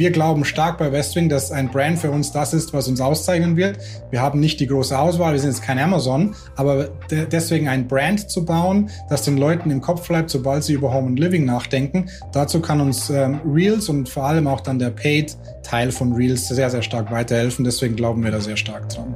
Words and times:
Wir 0.00 0.12
glauben 0.12 0.46
stark 0.46 0.78
bei 0.78 0.90
Westwing, 0.92 1.28
dass 1.28 1.52
ein 1.52 1.68
Brand 1.68 1.98
für 1.98 2.10
uns 2.10 2.32
das 2.32 2.54
ist, 2.54 2.72
was 2.72 2.88
uns 2.88 3.02
auszeichnen 3.02 3.58
wird. 3.58 3.76
Wir 4.10 4.22
haben 4.22 4.40
nicht 4.40 4.58
die 4.58 4.66
große 4.66 4.98
Auswahl, 4.98 5.34
wir 5.34 5.40
sind 5.40 5.50
jetzt 5.50 5.62
kein 5.62 5.78
Amazon, 5.78 6.34
aber 6.56 6.84
de 7.10 7.26
deswegen 7.30 7.68
ein 7.68 7.86
Brand 7.86 8.30
zu 8.30 8.46
bauen, 8.46 8.88
das 9.10 9.24
den 9.26 9.36
Leuten 9.36 9.70
im 9.70 9.82
Kopf 9.82 10.08
bleibt, 10.08 10.30
sobald 10.30 10.64
sie 10.64 10.72
über 10.72 10.94
Home 10.94 11.08
and 11.08 11.18
Living 11.18 11.44
nachdenken, 11.44 12.08
dazu 12.32 12.62
kann 12.62 12.80
uns 12.80 13.10
ähm, 13.10 13.42
Reels 13.44 13.90
und 13.90 14.08
vor 14.08 14.24
allem 14.24 14.46
auch 14.46 14.62
dann 14.62 14.78
der 14.78 14.88
Paid-Teil 14.88 15.92
von 15.92 16.14
Reels 16.14 16.48
sehr, 16.48 16.70
sehr 16.70 16.80
stark 16.80 17.10
weiterhelfen. 17.10 17.66
Deswegen 17.66 17.94
glauben 17.94 18.24
wir 18.24 18.30
da 18.30 18.40
sehr 18.40 18.56
stark 18.56 18.88
dran. 18.88 19.14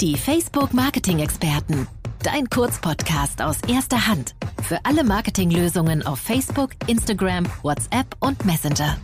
Die 0.00 0.16
Facebook 0.16 0.72
Marketing 0.72 1.18
Experten. 1.18 1.86
Dein 2.24 2.50
Kurzpodcast 2.50 3.40
aus 3.42 3.58
erster 3.68 4.08
Hand. 4.08 4.34
Für 4.64 4.80
alle 4.82 5.04
Marketinglösungen 5.04 6.04
auf 6.04 6.18
Facebook, 6.18 6.70
Instagram, 6.88 7.46
WhatsApp 7.62 8.06
und 8.18 8.44
Messenger. 8.44 8.96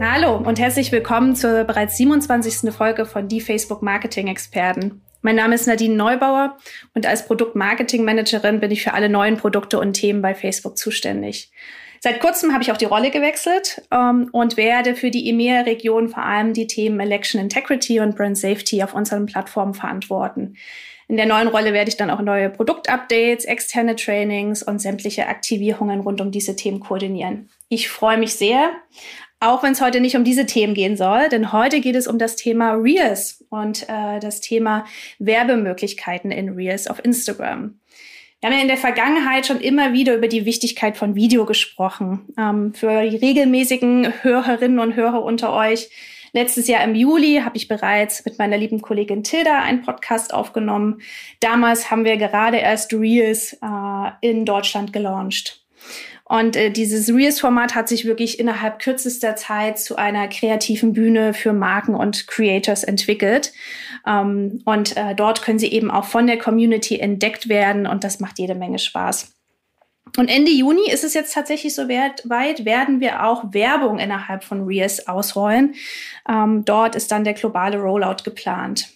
Hallo 0.00 0.36
und 0.36 0.58
herzlich 0.58 0.90
willkommen 0.90 1.36
zur 1.36 1.62
bereits 1.62 1.96
27. 1.96 2.74
Folge 2.74 3.06
von 3.06 3.28
Die 3.28 3.40
Facebook 3.40 3.82
Marketing 3.82 4.26
Experten. 4.26 5.00
Mein 5.22 5.36
Name 5.36 5.54
ist 5.54 5.68
Nadine 5.68 5.94
Neubauer 5.94 6.58
und 6.94 7.06
als 7.06 7.24
Produktmarketing-Managerin 7.26 8.58
bin 8.58 8.72
ich 8.72 8.82
für 8.82 8.94
alle 8.94 9.08
neuen 9.08 9.36
Produkte 9.36 9.78
und 9.78 9.92
Themen 9.92 10.22
bei 10.22 10.34
Facebook 10.34 10.76
zuständig. 10.76 11.52
Seit 12.00 12.20
kurzem 12.20 12.52
habe 12.52 12.62
ich 12.62 12.72
auch 12.72 12.76
die 12.76 12.84
Rolle 12.84 13.10
gewechselt 13.10 13.82
ähm, 13.90 14.28
und 14.32 14.56
werde 14.56 14.94
für 14.94 15.10
die 15.10 15.28
EMEA-Region 15.30 16.08
vor 16.08 16.22
allem 16.24 16.52
die 16.52 16.66
Themen 16.66 17.00
Election 17.00 17.40
Integrity 17.40 18.00
und 18.00 18.16
Brand 18.16 18.38
Safety 18.38 18.82
auf 18.82 18.94
unseren 18.94 19.26
Plattformen 19.26 19.74
verantworten. 19.74 20.56
In 21.08 21.16
der 21.16 21.26
neuen 21.26 21.48
Rolle 21.48 21.72
werde 21.72 21.88
ich 21.88 21.96
dann 21.96 22.10
auch 22.10 22.20
neue 22.20 22.50
Produktupdates, 22.50 23.44
externe 23.44 23.94
Trainings 23.94 24.62
und 24.62 24.80
sämtliche 24.80 25.28
Aktivierungen 25.28 26.00
rund 26.00 26.20
um 26.20 26.32
diese 26.32 26.56
Themen 26.56 26.80
koordinieren. 26.80 27.48
Ich 27.68 27.88
freue 27.88 28.18
mich 28.18 28.34
sehr, 28.34 28.70
auch 29.38 29.62
wenn 29.62 29.72
es 29.72 29.80
heute 29.80 30.00
nicht 30.00 30.16
um 30.16 30.24
diese 30.24 30.46
Themen 30.46 30.74
gehen 30.74 30.96
soll, 30.96 31.28
denn 31.28 31.52
heute 31.52 31.80
geht 31.80 31.94
es 31.94 32.08
um 32.08 32.18
das 32.18 32.36
Thema 32.36 32.72
Reels 32.72 33.44
und 33.50 33.88
äh, 33.88 34.18
das 34.18 34.40
Thema 34.40 34.84
Werbemöglichkeiten 35.18 36.32
in 36.32 36.50
Reels 36.50 36.88
auf 36.88 37.04
Instagram. 37.04 37.78
Wir 38.40 38.50
haben 38.50 38.56
ja 38.56 38.62
in 38.62 38.68
der 38.68 38.76
Vergangenheit 38.76 39.46
schon 39.46 39.60
immer 39.60 39.92
wieder 39.94 40.14
über 40.14 40.28
die 40.28 40.44
Wichtigkeit 40.44 40.96
von 40.96 41.14
Video 41.14 41.46
gesprochen. 41.46 42.26
Ähm, 42.38 42.74
für 42.74 43.08
die 43.08 43.16
regelmäßigen 43.16 44.12
Hörerinnen 44.22 44.78
und 44.78 44.94
Hörer 44.94 45.22
unter 45.22 45.52
euch. 45.54 45.88
Letztes 46.32 46.68
Jahr 46.68 46.84
im 46.84 46.94
Juli 46.94 47.40
habe 47.42 47.56
ich 47.56 47.66
bereits 47.66 48.24
mit 48.26 48.38
meiner 48.38 48.58
lieben 48.58 48.82
Kollegin 48.82 49.24
Tilda 49.24 49.62
einen 49.62 49.80
Podcast 49.80 50.34
aufgenommen. 50.34 51.00
Damals 51.40 51.90
haben 51.90 52.04
wir 52.04 52.18
gerade 52.18 52.58
erst 52.58 52.92
Reels 52.92 53.54
äh, 53.54 54.10
in 54.20 54.44
Deutschland 54.44 54.92
gelauncht. 54.92 55.65
Und 56.28 56.56
äh, 56.56 56.70
dieses 56.70 57.08
Reels-Format 57.08 57.76
hat 57.76 57.88
sich 57.88 58.04
wirklich 58.04 58.40
innerhalb 58.40 58.80
kürzester 58.80 59.36
Zeit 59.36 59.78
zu 59.78 59.94
einer 59.94 60.26
kreativen 60.26 60.92
Bühne 60.92 61.34
für 61.34 61.52
Marken 61.52 61.94
und 61.94 62.26
Creators 62.26 62.82
entwickelt. 62.82 63.52
Ähm, 64.04 64.60
und 64.64 64.96
äh, 64.96 65.14
dort 65.14 65.42
können 65.42 65.60
sie 65.60 65.70
eben 65.70 65.88
auch 65.88 66.04
von 66.04 66.26
der 66.26 66.38
Community 66.38 66.98
entdeckt 66.98 67.48
werden 67.48 67.86
und 67.86 68.02
das 68.02 68.18
macht 68.18 68.40
jede 68.40 68.56
Menge 68.56 68.80
Spaß. 68.80 69.36
Und 70.16 70.28
Ende 70.28 70.50
Juni 70.50 70.90
ist 70.90 71.04
es 71.04 71.14
jetzt 71.14 71.32
tatsächlich 71.32 71.74
so 71.74 71.88
weit, 71.88 72.64
werden 72.64 73.00
wir 73.00 73.24
auch 73.24 73.52
Werbung 73.52 74.00
innerhalb 74.00 74.42
von 74.42 74.64
Reels 74.64 75.06
ausrollen. 75.06 75.74
Ähm, 76.28 76.64
dort 76.64 76.96
ist 76.96 77.12
dann 77.12 77.22
der 77.22 77.34
globale 77.34 77.78
Rollout 77.78 78.24
geplant. 78.24 78.88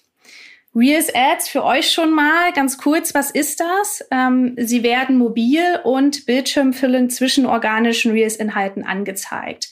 Reels 0.75 1.13
Ads 1.13 1.49
für 1.49 1.65
euch 1.65 1.91
schon 1.91 2.13
mal 2.13 2.53
ganz 2.53 2.79
kurz. 2.79 3.13
Was 3.13 3.31
ist 3.31 3.59
das? 3.59 4.07
Ähm, 4.13 4.55
sie 4.57 4.85
werden 4.85 5.17
mobil 5.17 5.81
und 5.83 6.27
bildschirmfüllend 6.27 7.13
zwischen 7.13 7.45
organischen 7.45 8.13
Reels-Inhalten 8.13 8.85
angezeigt. 8.85 9.71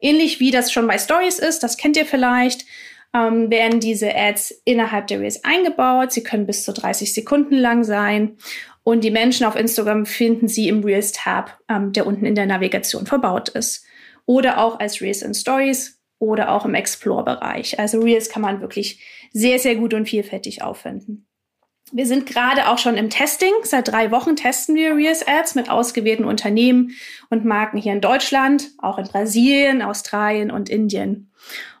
Ähnlich 0.00 0.38
wie 0.38 0.52
das 0.52 0.70
schon 0.70 0.86
bei 0.86 0.98
Stories 0.98 1.40
ist, 1.40 1.64
das 1.64 1.76
kennt 1.76 1.96
ihr 1.96 2.06
vielleicht, 2.06 2.64
ähm, 3.12 3.50
werden 3.50 3.80
diese 3.80 4.14
Ads 4.14 4.62
innerhalb 4.64 5.08
der 5.08 5.20
Reels 5.20 5.42
eingebaut. 5.42 6.12
Sie 6.12 6.22
können 6.22 6.46
bis 6.46 6.64
zu 6.64 6.72
30 6.72 7.12
Sekunden 7.12 7.56
lang 7.56 7.82
sein. 7.82 8.36
Und 8.84 9.02
die 9.02 9.10
Menschen 9.10 9.46
auf 9.46 9.56
Instagram 9.56 10.06
finden 10.06 10.46
sie 10.46 10.68
im 10.68 10.84
Reels-Tab, 10.84 11.58
ähm, 11.68 11.92
der 11.92 12.06
unten 12.06 12.24
in 12.24 12.36
der 12.36 12.46
Navigation 12.46 13.06
verbaut 13.06 13.48
ist. 13.48 13.84
Oder 14.26 14.58
auch 14.58 14.78
als 14.78 15.00
Reels 15.00 15.22
in 15.22 15.34
Stories 15.34 16.00
oder 16.18 16.52
auch 16.52 16.64
im 16.64 16.74
Explore-Bereich. 16.74 17.78
Also 17.78 18.00
Reels 18.00 18.28
kann 18.28 18.42
man 18.42 18.60
wirklich 18.60 19.00
sehr, 19.36 19.58
sehr 19.58 19.76
gut 19.76 19.92
und 19.92 20.08
vielfältig 20.08 20.62
aufwenden. 20.62 21.26
Wir 21.92 22.06
sind 22.06 22.26
gerade 22.26 22.68
auch 22.68 22.78
schon 22.78 22.96
im 22.96 23.10
Testing. 23.10 23.52
Seit 23.62 23.88
drei 23.88 24.10
Wochen 24.10 24.34
testen 24.34 24.74
wir 24.74 24.96
Reels 24.96 25.26
Ads 25.26 25.54
mit 25.54 25.68
ausgewählten 25.68 26.24
Unternehmen 26.24 26.92
und 27.28 27.44
Marken 27.44 27.78
hier 27.78 27.92
in 27.92 28.00
Deutschland, 28.00 28.70
auch 28.78 28.98
in 28.98 29.06
Brasilien, 29.06 29.82
Australien 29.82 30.50
und 30.50 30.70
Indien. 30.70 31.30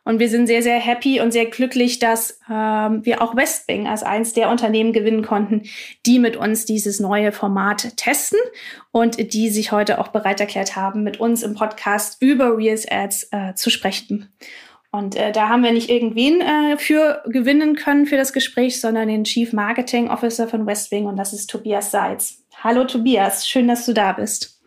Und 0.04 0.20
wir 0.20 0.28
sind 0.28 0.46
sehr, 0.46 0.62
sehr 0.62 0.78
happy 0.78 1.20
und 1.20 1.32
sehr 1.32 1.46
glücklich, 1.46 1.98
dass 1.98 2.38
ähm, 2.48 3.04
wir 3.04 3.22
auch 3.22 3.34
Westwing 3.34 3.88
als 3.88 4.04
eins 4.04 4.34
der 4.34 4.50
Unternehmen 4.50 4.92
gewinnen 4.92 5.24
konnten, 5.24 5.62
die 6.04 6.20
mit 6.20 6.36
uns 6.36 6.66
dieses 6.66 7.00
neue 7.00 7.32
Format 7.32 7.96
testen 7.96 8.38
und 8.92 9.32
die 9.32 9.48
sich 9.48 9.72
heute 9.72 9.98
auch 9.98 10.08
bereit 10.08 10.40
erklärt 10.40 10.76
haben, 10.76 11.02
mit 11.02 11.18
uns 11.18 11.42
im 11.42 11.54
Podcast 11.54 12.18
über 12.20 12.56
Reels 12.56 12.86
Ads 12.88 13.28
äh, 13.32 13.54
zu 13.54 13.70
sprechen. 13.70 14.30
Und 14.90 15.16
äh, 15.16 15.32
da 15.32 15.48
haben 15.48 15.62
wir 15.62 15.72
nicht 15.72 15.90
irgendwen 15.90 16.40
äh, 16.40 16.76
für 16.78 17.22
gewinnen 17.26 17.76
können 17.76 18.06
für 18.06 18.16
das 18.16 18.32
Gespräch, 18.32 18.80
sondern 18.80 19.08
den 19.08 19.24
Chief 19.24 19.52
Marketing 19.52 20.08
Officer 20.08 20.48
von 20.48 20.66
Westwing 20.66 21.06
und 21.06 21.16
das 21.16 21.32
ist 21.32 21.50
Tobias 21.50 21.90
Seitz. 21.90 22.38
Hallo 22.62 22.84
Tobias, 22.84 23.46
schön, 23.46 23.68
dass 23.68 23.84
du 23.84 23.92
da 23.92 24.12
bist. 24.12 24.60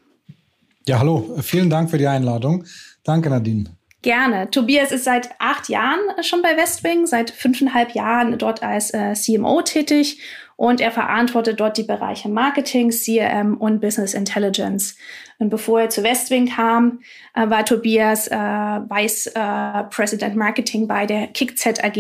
Ja, 0.88 1.00
hallo, 1.00 1.38
vielen 1.42 1.70
Dank 1.70 1.90
für 1.90 1.98
die 1.98 2.08
Einladung. 2.08 2.66
Danke, 3.04 3.30
Nadine. 3.30 3.66
Gerne. 4.02 4.50
Tobias 4.50 4.92
ist 4.92 5.04
seit 5.04 5.30
acht 5.40 5.68
Jahren 5.68 6.00
schon 6.22 6.42
bei 6.42 6.56
Westwing, 6.56 7.06
seit 7.06 7.32
fünfeinhalb 7.32 7.92
Jahren 7.92 8.38
dort 8.38 8.64
als 8.64 8.94
äh, 8.94 9.14
CMO 9.14 9.62
tätig 9.62 10.22
und 10.56 10.80
er 10.80 10.92
verantwortet 10.92 11.60
dort 11.60 11.78
die 11.78 11.84
Bereiche 11.84 12.30
Marketing, 12.30 12.92
CRM 12.92 13.58
und 13.58 13.82
Business 13.82 14.14
Intelligence. 14.14 14.96
Und 15.40 15.50
bevor 15.50 15.80
er 15.80 15.90
zu 15.90 16.04
Westwing 16.04 16.50
kam, 16.50 17.00
äh, 17.34 17.50
war 17.50 17.66
Tobias 17.66 18.28
äh, 18.28 18.36
Vice 18.36 19.28
äh, 19.28 19.84
President 19.90 20.36
Marketing 20.36 20.88
bei 20.88 21.06
der 21.06 21.28
KickZ 21.28 21.82
AG, 21.82 21.94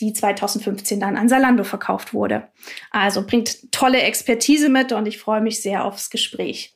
die 0.00 0.12
2015 0.12 0.98
dann 0.98 1.16
an 1.16 1.28
Salando 1.28 1.62
verkauft 1.62 2.12
wurde. 2.12 2.48
Also 2.90 3.24
bringt 3.24 3.72
tolle 3.72 4.02
Expertise 4.02 4.68
mit 4.68 4.92
und 4.92 5.06
ich 5.06 5.18
freue 5.18 5.40
mich 5.40 5.62
sehr 5.62 5.84
aufs 5.84 6.10
Gespräch. 6.10 6.74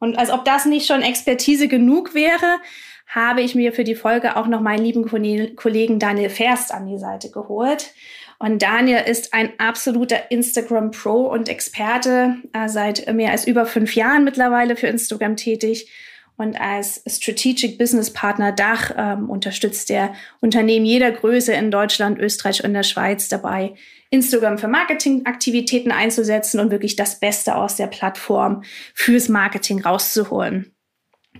Und 0.00 0.18
als 0.18 0.30
ob 0.30 0.44
das 0.44 0.66
nicht 0.66 0.88
schon 0.88 1.00
Expertise 1.00 1.68
genug 1.68 2.12
wäre, 2.12 2.58
habe 3.06 3.42
ich 3.42 3.54
mir 3.54 3.72
für 3.72 3.84
die 3.84 3.94
Folge 3.94 4.36
auch 4.36 4.48
noch 4.48 4.60
meinen 4.60 4.84
lieben 4.84 5.06
Kollegen 5.54 5.98
Daniel 6.00 6.30
Ferst 6.30 6.74
an 6.74 6.86
die 6.86 6.98
Seite 6.98 7.30
geholt. 7.30 7.92
Und 8.42 8.60
Daniel 8.60 9.04
ist 9.06 9.34
ein 9.34 9.52
absoluter 9.58 10.32
Instagram-Pro 10.32 11.28
und 11.28 11.48
Experte, 11.48 12.38
äh, 12.52 12.68
seit 12.68 13.06
mehr 13.14 13.30
als 13.30 13.46
über 13.46 13.66
fünf 13.66 13.94
Jahren 13.94 14.24
mittlerweile 14.24 14.74
für 14.74 14.88
Instagram 14.88 15.36
tätig. 15.36 15.88
Und 16.36 16.60
als 16.60 17.04
Strategic 17.06 17.78
Business 17.78 18.12
Partner 18.12 18.50
Dach 18.50 18.90
ähm, 18.98 19.30
unterstützt 19.30 19.92
er 19.92 20.12
Unternehmen 20.40 20.84
jeder 20.84 21.12
Größe 21.12 21.52
in 21.52 21.70
Deutschland, 21.70 22.18
Österreich 22.18 22.64
und 22.64 22.74
der 22.74 22.82
Schweiz 22.82 23.28
dabei, 23.28 23.74
Instagram 24.10 24.58
für 24.58 24.66
Marketingaktivitäten 24.66 25.92
einzusetzen 25.92 26.58
und 26.58 26.72
wirklich 26.72 26.96
das 26.96 27.20
Beste 27.20 27.54
aus 27.54 27.76
der 27.76 27.86
Plattform 27.86 28.64
fürs 28.92 29.28
Marketing 29.28 29.82
rauszuholen. 29.82 30.71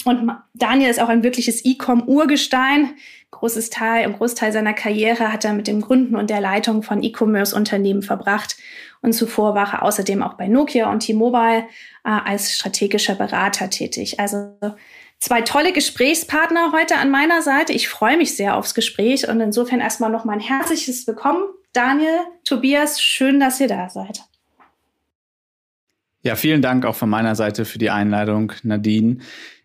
Und 0.05 0.31
Daniel 0.55 0.91
ist 0.91 1.01
auch 1.01 1.09
ein 1.09 1.23
wirkliches 1.23 1.65
E-Com-Urgestein. 1.65 2.91
Großes 3.31 3.71
Teil, 3.71 4.05
im 4.05 4.13
Großteil 4.13 4.53
seiner 4.53 4.75
Karriere 4.75 5.33
hat 5.33 5.45
er 5.45 5.53
mit 5.53 5.67
dem 5.67 5.81
Gründen 5.81 6.17
und 6.17 6.31
der 6.31 6.41
Leitung 6.41 6.83
von 6.83 7.03
E-Commerce-Unternehmen 7.03 8.03
verbracht. 8.03 8.57
Und 9.01 9.15
zuvor 9.15 9.55
war 9.55 9.73
er 9.73 9.83
außerdem 9.83 10.23
auch 10.23 10.35
bei 10.35 10.49
Nokia 10.49 10.91
und 10.91 11.01
T-Mobile 11.01 11.65
äh, 12.05 12.09
als 12.09 12.53
strategischer 12.53 13.15
Berater 13.15 13.69
tätig. 13.71 14.21
Also 14.21 14.57
zwei 15.19 15.41
tolle 15.43 15.73
Gesprächspartner 15.73 16.73
heute 16.73 16.97
an 16.97 17.11
meiner 17.11 17.43
Seite. 17.43 17.73
Ich 17.73 17.89
freue 17.89 18.17
mich 18.17 18.37
sehr 18.37 18.57
aufs 18.57 18.75
Gespräch 18.75 19.29
und 19.29 19.41
insofern 19.41 19.81
erstmal 19.81 20.11
noch 20.11 20.25
mal 20.25 20.35
ein 20.35 20.41
herzliches 20.41 21.07
Willkommen. 21.07 21.43
Daniel, 21.73 22.21
Tobias, 22.45 23.01
schön, 23.01 23.41
dass 23.41 23.61
ihr 23.61 23.69
da 23.69 23.89
seid. 23.89 24.23
Ja, 26.23 26.37
vielen 26.37 26.63
Dank 26.63 26.85
auch 26.85 26.95
von 26.95 27.11
meiner 27.11 27.35
Seite 27.35 27.65
für 27.65 27.79
die 27.79 27.91
Einladung, 27.91 28.53
Nadine. 28.63 29.19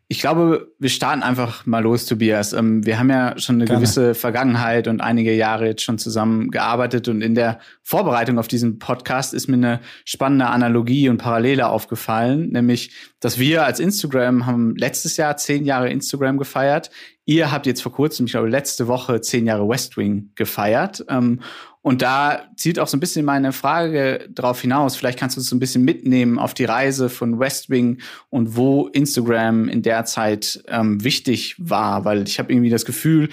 Ich 0.10 0.20
glaube, 0.20 0.72
wir 0.80 0.90
starten 0.90 1.22
einfach 1.22 1.66
mal 1.66 1.84
los, 1.84 2.06
Tobias. 2.06 2.54
Ähm, 2.54 2.86
wir 2.86 2.98
haben 2.98 3.10
ja 3.10 3.38
schon 3.38 3.56
eine 3.56 3.66
Gerne. 3.66 3.80
gewisse 3.80 4.16
Vergangenheit 4.16 4.88
und 4.88 5.02
einige 5.02 5.34
Jahre 5.34 5.66
jetzt 5.66 5.82
schon 5.82 5.98
zusammen 5.98 6.50
gearbeitet 6.50 7.10
und 7.10 7.22
in 7.22 7.36
der 7.36 7.60
Vorbereitung 7.84 8.40
auf 8.40 8.48
diesen 8.48 8.80
Podcast 8.80 9.34
ist 9.34 9.48
mir 9.48 9.56
eine 9.56 9.82
spannende 10.06 10.48
Analogie 10.48 11.10
und 11.10 11.18
Parallele 11.18 11.68
aufgefallen, 11.68 12.50
nämlich, 12.52 12.92
dass 13.20 13.40
wir 13.40 13.66
als 13.66 13.80
Instagram 13.80 14.46
haben 14.46 14.76
letztes 14.76 15.18
Jahr 15.18 15.38
zehn 15.38 15.66
Jahre 15.66 15.90
Instagram 15.90 16.38
gefeiert. 16.38 16.92
Ihr 17.26 17.52
habt 17.52 17.66
jetzt 17.66 17.82
vor 17.82 17.92
kurzem, 17.92 18.26
ich 18.26 18.34
glaube 18.34 18.50
letzte 18.50 18.88
Woche, 18.88 19.22
zehn 19.22 19.46
Jahre 19.46 19.68
Westwing 19.68 20.32
gefeiert. 20.36 21.04
Ähm, 21.10 21.42
und 21.82 22.02
da 22.02 22.50
zielt 22.58 22.80
auch 22.80 22.88
so 22.88 22.98
ein 22.98 23.00
bisschen 23.00 23.26
meine 23.26 23.54
Frage 23.54 24.28
darauf 24.30 24.62
hinaus. 24.62 24.96
Vielleicht 24.96 25.18
kannst 25.18 25.38
du 25.38 25.40
uns 25.40 25.50
so 25.50 25.56
ein 25.56 25.60
bisschen 25.60 25.86
mitnehmen 25.86 26.38
auf 26.38 26.54
die 26.54 26.66
Reise 26.66 27.10
von 27.10 27.40
Westwing 27.40 28.00
und 28.30 28.56
wo 28.58 28.88
Instagram 28.88 29.70
in 29.70 29.82
der 29.82 30.04
Zeit 30.06 30.64
ähm, 30.68 31.04
wichtig 31.04 31.56
war. 31.58 32.04
Weil 32.04 32.28
ich 32.28 32.40
habe 32.40 32.52
irgendwie 32.52 32.70
das 32.70 32.86
Gefühl, 32.86 33.30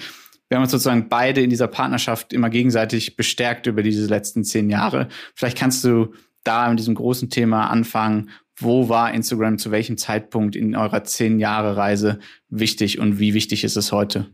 wir 0.47 0.57
haben 0.57 0.63
uns 0.63 0.71
sozusagen 0.71 1.09
beide 1.09 1.41
in 1.41 1.49
dieser 1.49 1.67
Partnerschaft 1.67 2.31
immer 2.31 2.49
gegenseitig 2.49 3.17
bestärkt 3.17 3.67
über 3.67 3.83
diese 3.83 4.07
letzten 4.07 4.43
zehn 4.43 4.69
Jahre. 4.69 5.09
Vielleicht 5.33 5.57
kannst 5.57 5.83
du 5.83 6.13
da 6.43 6.69
in 6.69 6.77
diesem 6.77 6.95
großen 6.95 7.29
Thema 7.29 7.69
anfangen 7.69 8.29
wo 8.57 8.89
war 8.89 9.13
Instagram 9.13 9.57
zu 9.57 9.71
welchem 9.71 9.97
Zeitpunkt 9.97 10.55
in 10.55 10.75
eurer 10.75 11.03
zehn 11.03 11.39
Jahre 11.39 11.77
Reise 11.77 12.19
wichtig 12.49 12.99
und 12.99 13.19
wie 13.19 13.33
wichtig 13.33 13.63
ist 13.63 13.75
es 13.75 13.91
heute? 13.91 14.27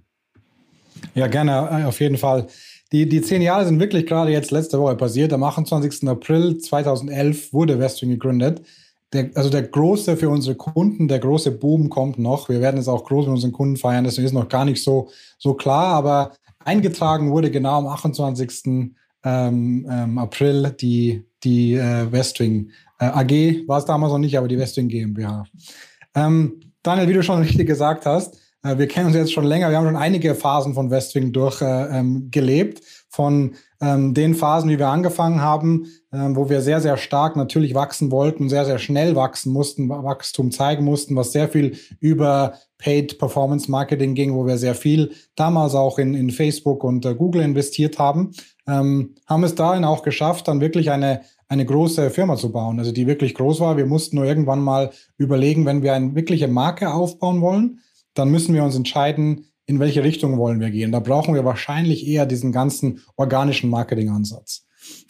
Ja, 1.16 1.28
gerne, 1.28 1.82
äh, 1.82 1.86
auf 1.86 2.00
jeden 2.00 2.18
Fall. 2.18 2.48
Die, 2.92 3.08
die 3.08 3.22
zehn 3.22 3.42
Jahre 3.42 3.66
sind 3.66 3.80
wirklich 3.80 4.06
gerade 4.06 4.32
jetzt 4.32 4.52
letzte 4.52 4.80
Woche 4.80 4.96
passiert. 4.96 5.32
Am 5.32 5.44
28. 5.44 6.08
April 6.10 6.58
2011 6.58 7.54
wurde 7.54 7.80
Westwing 7.80 8.10
gegründet. 8.10 8.62
Der, 9.14 9.30
also 9.36 9.50
der 9.50 9.64
große 9.64 10.18
für 10.18 10.30
unsere 10.30 10.56
Kunden, 10.56 11.08
der 11.08 11.20
große 11.20 11.52
Boom 11.52 11.90
kommt 11.90 12.20
noch. 12.20 12.50
Wir 12.50 12.62
werden 12.62 12.80
es 12.80 12.88
auch 12.88 13.06
groß 13.06 13.26
mit 13.26 13.36
unseren 13.36 13.52
Kunden 13.52 13.78
feiern, 13.78 14.04
deswegen 14.04 14.26
ist 14.26 14.34
noch 14.34 14.50
gar 14.50 14.66
nicht 14.66 14.84
so, 14.84 15.10
so 15.38 15.54
klar. 15.54 15.88
Aber 15.88 16.34
eingetragen 16.64 17.32
wurde 17.32 17.52
genau 17.52 17.80
am 17.80 17.88
28. 17.88 18.92
Ähm, 19.24 19.86
ähm, 19.90 20.18
April 20.18 20.76
die, 20.80 21.24
die 21.44 21.76
äh, 21.76 22.12
Westwing 22.12 22.72
AG 23.06 23.68
war 23.68 23.80
es 23.80 23.86
damals 23.86 24.12
noch 24.12 24.20
nicht, 24.20 24.38
aber 24.38 24.48
die 24.48 24.58
Westwing 24.58 24.88
GmbH. 24.88 25.46
Ähm, 26.16 26.60
Daniel, 26.84 27.08
wie 27.08 27.14
du 27.14 27.24
schon 27.24 27.42
richtig 27.42 27.68
gesagt 27.68 28.06
hast, 28.06 28.38
äh, 28.64 28.78
wir 28.78 28.88
kennen 28.88 29.08
uns 29.08 29.16
jetzt 29.16 29.34
schon 29.34 29.46
länger. 29.46 29.70
Wir 29.70 29.78
haben 29.78 29.86
schon 29.86 29.96
einige 29.96 30.36
Phasen 30.36 30.74
von 30.74 30.92
Westwing 30.92 31.32
durchgelebt. 31.32 32.80
Äh, 32.80 32.82
ähm, 32.82 32.86
von 33.14 33.56
ähm, 33.82 34.14
den 34.14 34.36
Phasen, 34.36 34.70
wie 34.70 34.80
wir 34.80 34.88
angefangen 34.88 35.42
haben, 35.42 35.88
ähm, 36.14 36.38
wo 36.38 36.50
wir 36.50 36.62
sehr, 36.62 36.80
sehr 36.80 36.96
stark 36.96 37.36
natürlich 37.36 37.76
wachsen 37.76 38.10
wollten, 38.10 38.48
sehr, 38.48 38.64
sehr 38.64 38.80
schnell 38.80 39.18
wachsen 39.18 39.52
mussten, 39.52 39.90
Wachstum 39.90 40.50
zeigen 40.52 40.86
mussten, 40.86 41.18
was 41.18 41.34
sehr 41.34 41.50
viel 41.50 41.78
über 42.00 42.54
Paid 42.78 43.20
Performance 43.20 43.70
Marketing 43.70 44.16
ging, 44.16 44.34
wo 44.34 44.46
wir 44.46 44.58
sehr 44.58 44.76
viel 44.76 45.12
damals 45.36 45.76
auch 45.76 46.00
in, 46.00 46.14
in 46.14 46.32
Facebook 46.32 46.86
und 46.86 47.06
äh, 47.06 47.14
Google 47.14 47.42
investiert 47.42 48.00
haben, 48.00 48.32
ähm, 48.66 49.16
haben 49.28 49.44
es 49.44 49.56
dahin 49.56 49.84
auch 49.84 50.04
geschafft, 50.04 50.48
dann 50.48 50.62
wirklich 50.62 50.90
eine, 50.90 51.22
eine 51.52 51.66
große 51.66 52.12
Firma 52.12 52.38
zu 52.38 52.50
bauen, 52.50 52.80
also 52.80 52.94
die 52.94 53.08
wirklich 53.08 53.34
groß 53.34 53.60
war. 53.60 53.76
Wir 53.76 53.86
mussten 53.86 54.16
nur 54.16 54.24
irgendwann 54.24 54.62
mal 54.62 54.92
überlegen, 55.18 55.66
wenn 55.66 55.84
wir 55.84 55.94
eine 55.94 56.16
wirkliche 56.16 56.48
Marke 56.48 56.94
aufbauen 56.94 57.42
wollen, 57.42 57.80
dann 58.14 58.32
müssen 58.32 58.56
wir 58.56 58.64
uns 58.64 58.78
entscheiden, 58.78 59.48
in 59.66 59.82
welche 59.82 60.02
Richtung 60.02 60.38
wollen 60.38 60.62
wir 60.62 60.72
gehen. 60.72 60.94
Da 60.94 61.02
brauchen 61.02 61.36
wir 61.36 61.44
wahrscheinlich 61.44 62.08
eher 62.08 62.26
diesen 62.26 62.54
ganzen 62.54 63.02
organischen 63.18 63.70
Marketingansatz. 63.70 64.66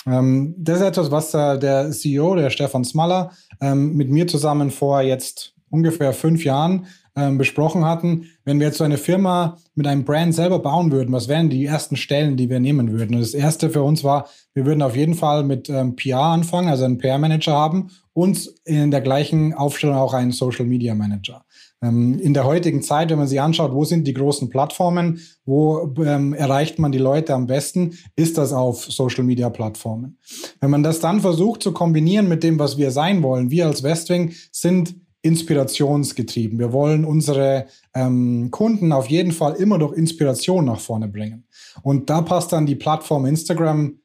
Ähm, 0.08 0.56
das 0.58 0.80
ist 0.80 0.86
etwas, 0.86 1.12
was 1.12 1.32
äh, 1.36 1.60
der 1.60 1.92
CEO, 1.92 2.36
der 2.36 2.50
Stefan 2.50 2.86
Smaller, 2.86 3.32
ähm, 3.62 3.94
mit 3.94 4.10
mir 4.10 4.26
zusammen 4.26 4.72
vor 4.72 5.02
jetzt 5.02 5.54
ungefähr 5.70 6.12
fünf 6.12 6.44
Jahren 6.44 6.88
ähm, 7.16 7.38
besprochen 7.38 7.86
hatten, 7.86 8.26
wenn 8.46 8.60
wir 8.60 8.68
jetzt 8.68 8.78
so 8.78 8.84
eine 8.84 8.98
Firma 8.98 9.58
mit 9.76 9.86
einem 9.86 10.06
Brand 10.06 10.34
selber 10.34 10.60
bauen 10.60 10.92
würden, 10.92 11.12
was 11.12 11.28
wären 11.28 11.50
die 11.50 11.66
ersten 11.66 11.98
Stellen, 11.98 12.38
die 12.38 12.50
wir 12.50 12.60
nehmen 12.60 12.92
würden? 12.92 13.16
Und 13.16 13.22
das 13.22 13.34
erste 13.34 13.70
für 13.70 13.84
uns 13.84 14.04
war, 14.04 14.30
wir 14.54 14.66
würden 14.66 14.82
auf 14.82 14.96
jeden 14.96 15.16
Fall 15.16 15.44
mit 15.44 15.70
ähm, 15.70 15.96
PR 15.96 16.22
anfangen, 16.22 16.70
also 16.70 16.86
einen 16.86 16.98
PR-Manager 16.98 17.54
haben 17.54 17.90
und 18.14 18.54
in 18.66 18.92
der 18.92 19.02
gleichen 19.02 19.54
Aufstellung 19.54 19.96
auch 19.98 20.14
einen 20.14 20.32
Social-Media-Manager. 20.32 21.44
Ähm, 21.82 22.20
in 22.20 22.34
der 22.34 22.46
heutigen 22.46 22.82
Zeit, 22.82 23.10
wenn 23.10 23.18
man 23.18 23.28
sich 23.28 23.42
anschaut, 23.42 23.74
wo 23.74 23.84
sind 23.84 24.08
die 24.08 24.14
großen 24.14 24.50
Plattformen, 24.50 25.20
wo 25.46 25.94
ähm, 26.04 26.34
erreicht 26.34 26.80
man 26.80 26.92
die 26.92 26.98
Leute 26.98 27.34
am 27.34 27.48
besten, 27.48 27.98
ist 28.16 28.38
das 28.38 28.54
auf 28.54 28.86
Social-Media-Plattformen. 28.86 30.18
Wenn 30.60 30.70
man 30.70 30.84
das 30.84 31.00
dann 31.00 31.22
versucht 31.22 31.64
zu 31.64 31.74
kombinieren 31.74 32.28
mit 32.28 32.44
dem, 32.44 32.60
was 32.60 32.78
wir 32.78 32.92
sein 32.92 33.24
wollen, 33.24 33.52
wir 33.52 33.68
als 33.68 33.84
Westwing 33.84 34.34
sind 34.52 34.96
inspirationsgetrieben. 35.22 36.60
Wir 36.60 36.74
wollen 36.74 37.06
unsere 37.06 37.68
ähm, 37.94 38.50
Kunden 38.52 38.92
auf 38.92 39.08
jeden 39.08 39.32
Fall 39.32 39.56
immer 39.56 39.78
durch 39.78 39.98
Inspiration 39.98 40.66
nach 40.66 40.80
vorne 40.80 41.08
bringen. 41.08 41.46
Und 41.84 42.10
da 42.10 42.22
passt 42.22 42.52
dann 42.52 42.66
die 42.66 42.76
Plattform 42.76 43.26
Instagram 43.26 44.02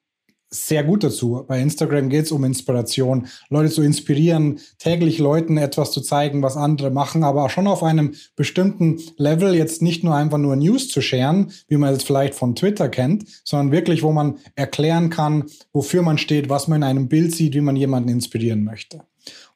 sehr 0.50 0.84
gut 0.84 1.02
dazu. 1.02 1.44
Bei 1.46 1.60
Instagram 1.60 2.08
geht 2.08 2.26
es 2.26 2.32
um 2.32 2.44
Inspiration, 2.44 3.26
Leute 3.48 3.70
zu 3.70 3.82
inspirieren, 3.82 4.60
täglich 4.78 5.18
Leuten 5.18 5.56
etwas 5.56 5.90
zu 5.90 6.00
zeigen, 6.00 6.42
was 6.42 6.56
andere 6.56 6.90
machen, 6.90 7.24
aber 7.24 7.48
schon 7.50 7.66
auf 7.66 7.82
einem 7.82 8.14
bestimmten 8.36 9.00
Level 9.16 9.54
jetzt 9.54 9.82
nicht 9.82 10.04
nur 10.04 10.14
einfach 10.14 10.38
nur 10.38 10.54
News 10.56 10.88
zu 10.88 11.00
scheren, 11.00 11.50
wie 11.68 11.76
man 11.76 11.94
es 11.94 12.04
vielleicht 12.04 12.34
von 12.34 12.54
Twitter 12.54 12.88
kennt, 12.88 13.26
sondern 13.44 13.72
wirklich, 13.72 14.02
wo 14.02 14.12
man 14.12 14.36
erklären 14.54 15.10
kann, 15.10 15.44
wofür 15.72 16.02
man 16.02 16.18
steht, 16.18 16.48
was 16.48 16.68
man 16.68 16.82
in 16.82 16.88
einem 16.88 17.08
Bild 17.08 17.34
sieht, 17.34 17.54
wie 17.54 17.60
man 17.60 17.76
jemanden 17.76 18.08
inspirieren 18.08 18.62
möchte. 18.62 19.02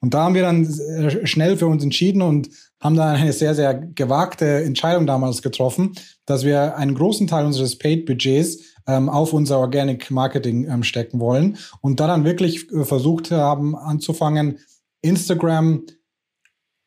Und 0.01 0.15
da 0.15 0.25
haben 0.25 0.35
wir 0.35 0.43
dann 0.43 0.65
äh, 0.65 1.27
schnell 1.27 1.57
für 1.57 1.67
uns 1.67 1.85
entschieden 1.85 2.23
und 2.23 2.49
haben 2.81 2.97
dann 2.97 3.17
eine 3.17 3.33
sehr, 3.33 3.55
sehr 3.55 3.75
gewagte 3.75 4.63
Entscheidung 4.65 5.07
damals 5.07 5.43
getroffen, 5.43 5.93
dass 6.25 6.45
wir 6.45 6.77
einen 6.77 6.95
großen 6.95 7.27
Teil 7.27 7.45
unseres 7.45 7.77
Paid-Budgets 7.77 8.61
ähm, 8.87 9.09
auf 9.09 9.33
unser 9.33 9.59
Organic 9.59 10.11
Marketing 10.11 10.67
ähm, 10.69 10.83
stecken 10.83 11.21
wollen 11.21 11.59
und 11.83 12.01
da 12.01 12.07
dann 12.07 12.25
wirklich 12.25 12.71
äh, 12.73 12.85
versucht 12.85 13.31
haben 13.31 13.77
anzufangen, 13.77 14.59
Instagram 15.03 15.85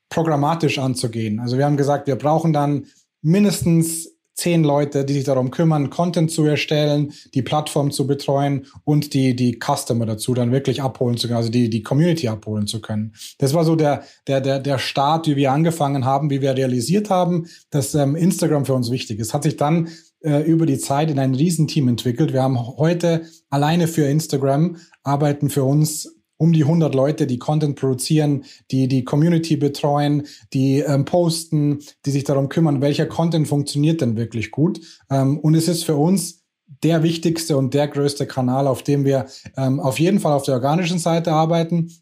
programmatisch 0.10 0.80
anzugehen. 0.80 1.39
Also 1.39 1.57
wir 1.57 1.65
haben 1.65 1.77
gesagt, 1.77 2.07
wir 2.07 2.15
brauchen 2.15 2.54
dann 2.54 2.86
mindestens 3.21 4.12
zehn 4.36 4.64
Leute, 4.64 5.06
die 5.06 5.14
sich 5.14 5.24
darum 5.24 5.52
kümmern, 5.52 5.90
Content 5.90 6.32
zu 6.32 6.44
erstellen, 6.44 7.14
die 7.34 7.42
Plattform 7.42 7.92
zu 7.92 8.08
betreuen 8.08 8.66
und 8.84 9.14
die, 9.14 9.36
die 9.36 9.60
Customer 9.60 10.06
dazu 10.06 10.34
dann 10.34 10.52
wirklich 10.52 10.82
abholen 10.82 11.18
zu 11.18 11.28
können, 11.28 11.38
also 11.38 11.52
die, 11.52 11.70
die 11.70 11.84
Community 11.84 12.28
abholen 12.28 12.68
zu 12.68 12.82
können. 12.82 13.14
Das 13.38 13.54
war 13.54 13.64
so 13.64 13.76
der, 13.76 14.04
der, 14.28 14.42
der, 14.42 14.60
der 14.60 14.80
Start, 14.80 15.28
wie 15.28 15.36
wir 15.36 15.52
angefangen 15.52 16.06
haben, 16.06 16.30
wie 16.30 16.42
wir 16.42 16.56
realisiert 16.56 17.10
haben, 17.10 17.48
dass 17.70 17.94
ähm, 17.96 18.16
Instagram 18.16 18.66
für 18.66 18.74
uns 18.74 18.92
wichtig 18.92 19.20
ist. 19.20 19.34
Hat 19.34 19.44
sich 19.44 19.58
dann 19.58 19.90
äh, 20.24 20.42
über 20.42 20.66
die 20.66 20.78
Zeit 20.78 21.12
in 21.12 21.20
ein 21.20 21.36
Riesenteam 21.36 21.88
entwickelt. 21.88 22.34
Wir 22.34 22.44
haben 22.44 22.78
heute 22.78 23.24
alleine 23.50 23.88
für 23.88 24.06
Instagram 24.06 24.78
arbeiten 25.04 25.50
für 25.50 25.64
uns 25.64 26.12
um 26.44 26.51
die 26.51 26.63
100 26.63 26.94
Leute, 26.94 27.25
die 27.25 27.40
Content 27.40 27.78
produzieren, 27.80 28.44
die 28.69 28.90
die 28.90 29.06
Community 29.06 29.56
betreuen, 29.56 30.28
die 30.51 30.80
ähm, 30.80 31.06
posten, 31.06 31.80
die 32.06 32.12
sich 32.12 32.25
darum 32.25 32.50
kümmern, 32.50 32.81
welcher 32.81 33.06
Content 33.06 33.48
funktioniert 33.48 34.01
denn 34.01 34.18
wirklich 34.18 34.51
gut. 34.51 34.81
Ähm, 35.10 35.40
und 35.40 35.56
es 35.56 35.69
ist 35.69 35.86
für 35.86 35.95
uns 35.95 36.44
der 36.84 37.01
wichtigste 37.01 37.56
und 37.56 37.74
der 37.74 37.88
größte 37.88 38.28
Kanal, 38.28 38.68
auf 38.68 38.84
dem 38.84 39.06
wir 39.06 39.28
ähm, 39.56 39.80
auf 39.80 40.01
jeden 40.01 40.19
Fall 40.19 40.34
auf 40.34 40.44
der 40.44 40.56
organischen 40.56 41.00
Seite 41.00 41.31
arbeiten, 41.31 41.94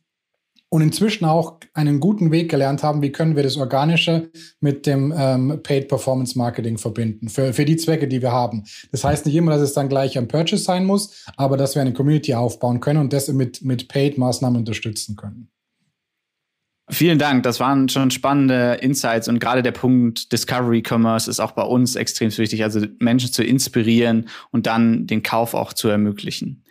und 0.73 0.81
inzwischen 0.81 1.25
auch 1.25 1.57
einen 1.73 1.99
guten 1.99 2.31
Weg 2.31 2.49
gelernt 2.49 2.81
haben, 2.81 3.01
wie 3.01 3.11
können 3.11 3.35
wir 3.35 3.43
das 3.43 3.57
Organische 3.57 4.31
mit 4.61 4.85
dem 4.85 5.13
ähm, 5.15 5.59
Paid 5.61 5.89
Performance 5.89 6.37
Marketing 6.37 6.77
verbinden, 6.77 7.27
für, 7.27 7.53
für 7.53 7.65
die 7.65 7.75
Zwecke, 7.75 8.07
die 8.07 8.21
wir 8.21 8.31
haben. 8.31 8.63
Das 8.91 9.03
heißt 9.03 9.25
nicht 9.25 9.35
immer, 9.35 9.51
dass 9.51 9.61
es 9.61 9.73
dann 9.73 9.89
gleich 9.89 10.17
am 10.17 10.29
Purchase 10.29 10.63
sein 10.63 10.85
muss, 10.85 11.25
aber 11.35 11.57
dass 11.57 11.75
wir 11.75 11.81
eine 11.81 11.91
Community 11.91 12.33
aufbauen 12.33 12.79
können 12.79 12.99
und 12.99 13.11
das 13.11 13.27
mit, 13.27 13.61
mit 13.63 13.89
Paid-Maßnahmen 13.89 14.59
unterstützen 14.59 15.17
können. 15.17 15.49
Vielen 16.89 17.19
Dank, 17.19 17.43
das 17.43 17.59
waren 17.59 17.89
schon 17.89 18.09
spannende 18.09 18.77
Insights 18.81 19.27
und 19.27 19.39
gerade 19.39 19.63
der 19.63 19.71
Punkt 19.71 20.31
Discovery 20.31 20.83
Commerce 20.87 21.29
ist 21.29 21.41
auch 21.41 21.51
bei 21.51 21.63
uns 21.63 21.95
extrem 21.95 22.35
wichtig, 22.37 22.63
also 22.63 22.85
Menschen 22.99 23.31
zu 23.31 23.43
inspirieren 23.43 24.29
und 24.51 24.67
dann 24.67 25.05
den 25.05 25.21
Kauf 25.21 25.53
auch 25.53 25.73
zu 25.73 25.89
ermöglichen. 25.89 26.63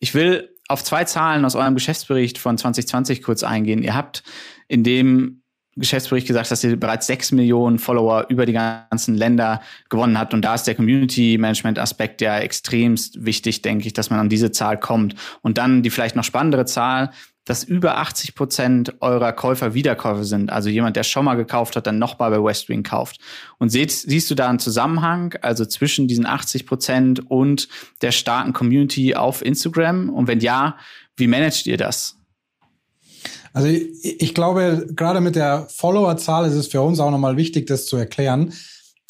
Ich 0.00 0.14
will 0.14 0.53
auf 0.68 0.82
zwei 0.82 1.04
Zahlen 1.04 1.44
aus 1.44 1.56
eurem 1.56 1.74
Geschäftsbericht 1.74 2.38
von 2.38 2.56
2020 2.56 3.22
kurz 3.22 3.42
eingehen. 3.42 3.82
Ihr 3.82 3.94
habt 3.94 4.22
in 4.68 4.82
dem 4.82 5.42
Geschäftsbericht 5.76 6.26
gesagt, 6.26 6.50
dass 6.50 6.62
ihr 6.62 6.78
bereits 6.78 7.06
sechs 7.06 7.32
Millionen 7.32 7.78
Follower 7.78 8.26
über 8.28 8.46
die 8.46 8.52
ganzen 8.52 9.14
Länder 9.16 9.60
gewonnen 9.88 10.18
habt. 10.18 10.32
Und 10.32 10.42
da 10.42 10.54
ist 10.54 10.64
der 10.64 10.76
Community 10.76 11.36
Management 11.38 11.78
Aspekt 11.78 12.20
ja 12.20 12.38
extremst 12.38 13.24
wichtig, 13.24 13.62
denke 13.62 13.86
ich, 13.86 13.92
dass 13.92 14.10
man 14.10 14.20
an 14.20 14.28
diese 14.28 14.52
Zahl 14.52 14.78
kommt. 14.78 15.16
Und 15.42 15.58
dann 15.58 15.82
die 15.82 15.90
vielleicht 15.90 16.16
noch 16.16 16.24
spannendere 16.24 16.64
Zahl, 16.64 17.10
dass 17.44 17.62
über 17.62 17.98
80 17.98 18.34
Prozent 18.34 19.02
eurer 19.02 19.32
Käufer 19.32 19.74
Wiederkäufer 19.74 20.24
sind. 20.24 20.50
Also 20.50 20.68
jemand, 20.70 20.96
der 20.96 21.02
schon 21.02 21.24
mal 21.24 21.34
gekauft 21.34 21.76
hat, 21.76 21.86
dann 21.86 21.98
nochmal 21.98 22.30
bei 22.30 22.42
Westwing 22.42 22.82
kauft. 22.82 23.18
Und 23.58 23.68
seht, 23.68 23.90
siehst 23.90 24.30
du 24.30 24.34
da 24.34 24.48
einen 24.48 24.58
Zusammenhang, 24.58 25.34
also 25.42 25.64
zwischen 25.66 26.08
diesen 26.08 26.26
80 26.26 26.66
Prozent 26.66 27.30
und 27.30 27.68
der 28.00 28.12
starken 28.12 28.52
Community 28.52 29.14
auf 29.14 29.44
Instagram? 29.44 30.08
Und 30.08 30.26
wenn 30.26 30.40
ja, 30.40 30.76
wie 31.16 31.26
managt 31.26 31.66
ihr 31.66 31.76
das? 31.76 32.16
Also 33.52 33.68
ich, 33.68 34.20
ich 34.20 34.34
glaube, 34.34 34.88
gerade 34.94 35.20
mit 35.20 35.36
der 35.36 35.68
Followerzahl 35.70 36.46
ist 36.46 36.54
es 36.54 36.68
für 36.68 36.80
uns 36.80 36.98
auch 36.98 37.10
nochmal 37.10 37.36
wichtig, 37.36 37.66
das 37.66 37.86
zu 37.86 37.96
erklären. 37.96 38.52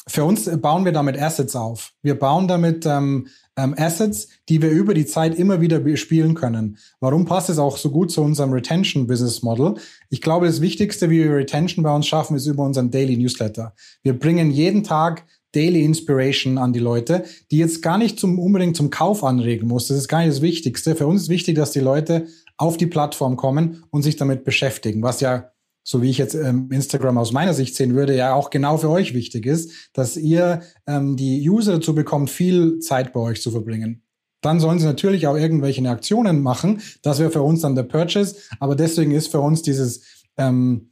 Für 0.07 0.23
uns 0.23 0.49
bauen 0.61 0.85
wir 0.85 0.91
damit 0.91 1.19
Assets 1.19 1.55
auf. 1.55 1.93
Wir 2.03 2.17
bauen 2.19 2.47
damit 2.47 2.85
ähm, 2.85 3.27
ähm, 3.57 3.73
Assets, 3.77 4.27
die 4.49 4.61
wir 4.61 4.69
über 4.69 4.93
die 4.93 5.05
Zeit 5.05 5.35
immer 5.35 5.61
wieder 5.61 5.81
spielen 5.97 6.33
können. 6.33 6.77
Warum 6.99 7.25
passt 7.25 7.49
es 7.49 7.57
auch 7.57 7.77
so 7.77 7.89
gut 7.89 8.11
zu 8.11 8.21
unserem 8.21 8.51
Retention 8.51 9.07
Business 9.07 9.43
Model? 9.43 9.75
Ich 10.09 10.21
glaube, 10.21 10.45
das 10.47 10.61
Wichtigste, 10.61 11.09
wie 11.09 11.23
wir 11.23 11.35
Retention 11.35 11.83
bei 11.83 11.95
uns 11.95 12.07
schaffen, 12.07 12.35
ist 12.35 12.45
über 12.45 12.63
unseren 12.63 12.91
Daily 12.91 13.17
Newsletter. 13.17 13.73
Wir 14.03 14.17
bringen 14.17 14.51
jeden 14.51 14.83
Tag 14.83 15.25
Daily 15.53 15.83
Inspiration 15.83 16.57
an 16.57 16.73
die 16.73 16.79
Leute, 16.79 17.23
die 17.49 17.57
jetzt 17.57 17.81
gar 17.81 17.97
nicht 17.97 18.19
zum, 18.19 18.39
unbedingt 18.39 18.75
zum 18.75 18.89
Kauf 18.89 19.23
anregen 19.23 19.67
muss. 19.69 19.87
Das 19.87 19.97
ist 19.97 20.09
gar 20.09 20.19
nicht 20.19 20.31
das 20.31 20.41
Wichtigste. 20.41 20.95
Für 20.95 21.07
uns 21.07 21.23
ist 21.23 21.29
wichtig, 21.29 21.55
dass 21.55 21.71
die 21.71 21.79
Leute 21.79 22.27
auf 22.57 22.75
die 22.77 22.87
Plattform 22.87 23.37
kommen 23.37 23.83
und 23.89 24.01
sich 24.01 24.17
damit 24.17 24.43
beschäftigen, 24.43 25.01
was 25.01 25.21
ja 25.21 25.51
so 25.87 26.01
wie 26.01 26.09
ich 26.09 26.17
jetzt 26.17 26.33
ähm, 26.33 26.69
Instagram 26.71 27.19
aus 27.19 27.31
meiner 27.31 27.53
Sicht 27.53 27.75
sehen 27.75 27.93
würde, 27.93 28.15
ja 28.15 28.33
auch 28.33 28.49
genau 28.49 28.77
für 28.77 28.89
euch 28.89 29.13
wichtig 29.13 29.45
ist, 29.45 29.91
dass 29.93 30.17
ihr 30.17 30.61
ähm, 30.87 31.15
die 31.15 31.47
User 31.47 31.73
dazu 31.73 31.93
bekommt, 31.93 32.31
viel 32.31 32.79
Zeit 32.79 33.13
bei 33.13 33.19
euch 33.19 33.41
zu 33.41 33.51
verbringen. 33.51 34.01
Dann 34.41 34.59
sollen 34.59 34.79
sie 34.79 34.85
natürlich 34.85 35.27
auch 35.27 35.37
irgendwelche 35.37 35.87
Aktionen 35.87 36.41
machen. 36.41 36.81
Das 37.03 37.19
wäre 37.19 37.29
für 37.29 37.43
uns 37.43 37.61
dann 37.61 37.75
der 37.75 37.83
Purchase. 37.83 38.35
Aber 38.59 38.75
deswegen 38.75 39.11
ist 39.11 39.27
für 39.27 39.39
uns 39.39 39.61
dieses 39.61 40.25
ähm, 40.37 40.91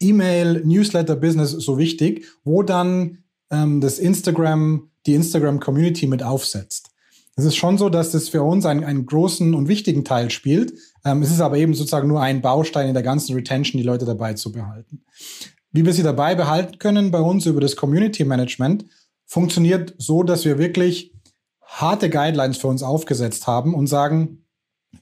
E-Mail-Newsletter-Business 0.00 1.50
so 1.50 1.76
wichtig, 1.78 2.26
wo 2.44 2.62
dann 2.62 3.24
ähm, 3.50 3.80
das 3.80 3.98
Instagram, 3.98 4.90
die 5.06 5.14
Instagram-Community 5.14 6.06
mit 6.06 6.22
aufsetzt. 6.22 6.91
Es 7.34 7.44
ist 7.44 7.56
schon 7.56 7.78
so, 7.78 7.88
dass 7.88 8.10
das 8.12 8.28
für 8.28 8.42
uns 8.42 8.66
einen, 8.66 8.84
einen 8.84 9.06
großen 9.06 9.54
und 9.54 9.68
wichtigen 9.68 10.04
Teil 10.04 10.30
spielt. 10.30 10.74
Ähm, 11.04 11.22
es 11.22 11.30
ist 11.30 11.40
aber 11.40 11.56
eben 11.56 11.74
sozusagen 11.74 12.08
nur 12.08 12.20
ein 12.20 12.42
Baustein 12.42 12.88
in 12.88 12.94
der 12.94 13.02
ganzen 13.02 13.34
Retention, 13.34 13.80
die 13.80 13.86
Leute 13.86 14.04
dabei 14.04 14.34
zu 14.34 14.52
behalten. 14.52 15.04
Wie 15.70 15.86
wir 15.86 15.94
sie 15.94 16.02
dabei 16.02 16.34
behalten 16.34 16.78
können 16.78 17.10
bei 17.10 17.20
uns 17.20 17.46
über 17.46 17.60
das 17.60 17.76
Community 17.76 18.24
Management, 18.24 18.84
funktioniert 19.24 19.94
so, 19.96 20.22
dass 20.22 20.44
wir 20.44 20.58
wirklich 20.58 21.14
harte 21.62 22.10
Guidelines 22.10 22.58
für 22.58 22.68
uns 22.68 22.82
aufgesetzt 22.82 23.46
haben 23.46 23.74
und 23.74 23.86
sagen, 23.86 24.44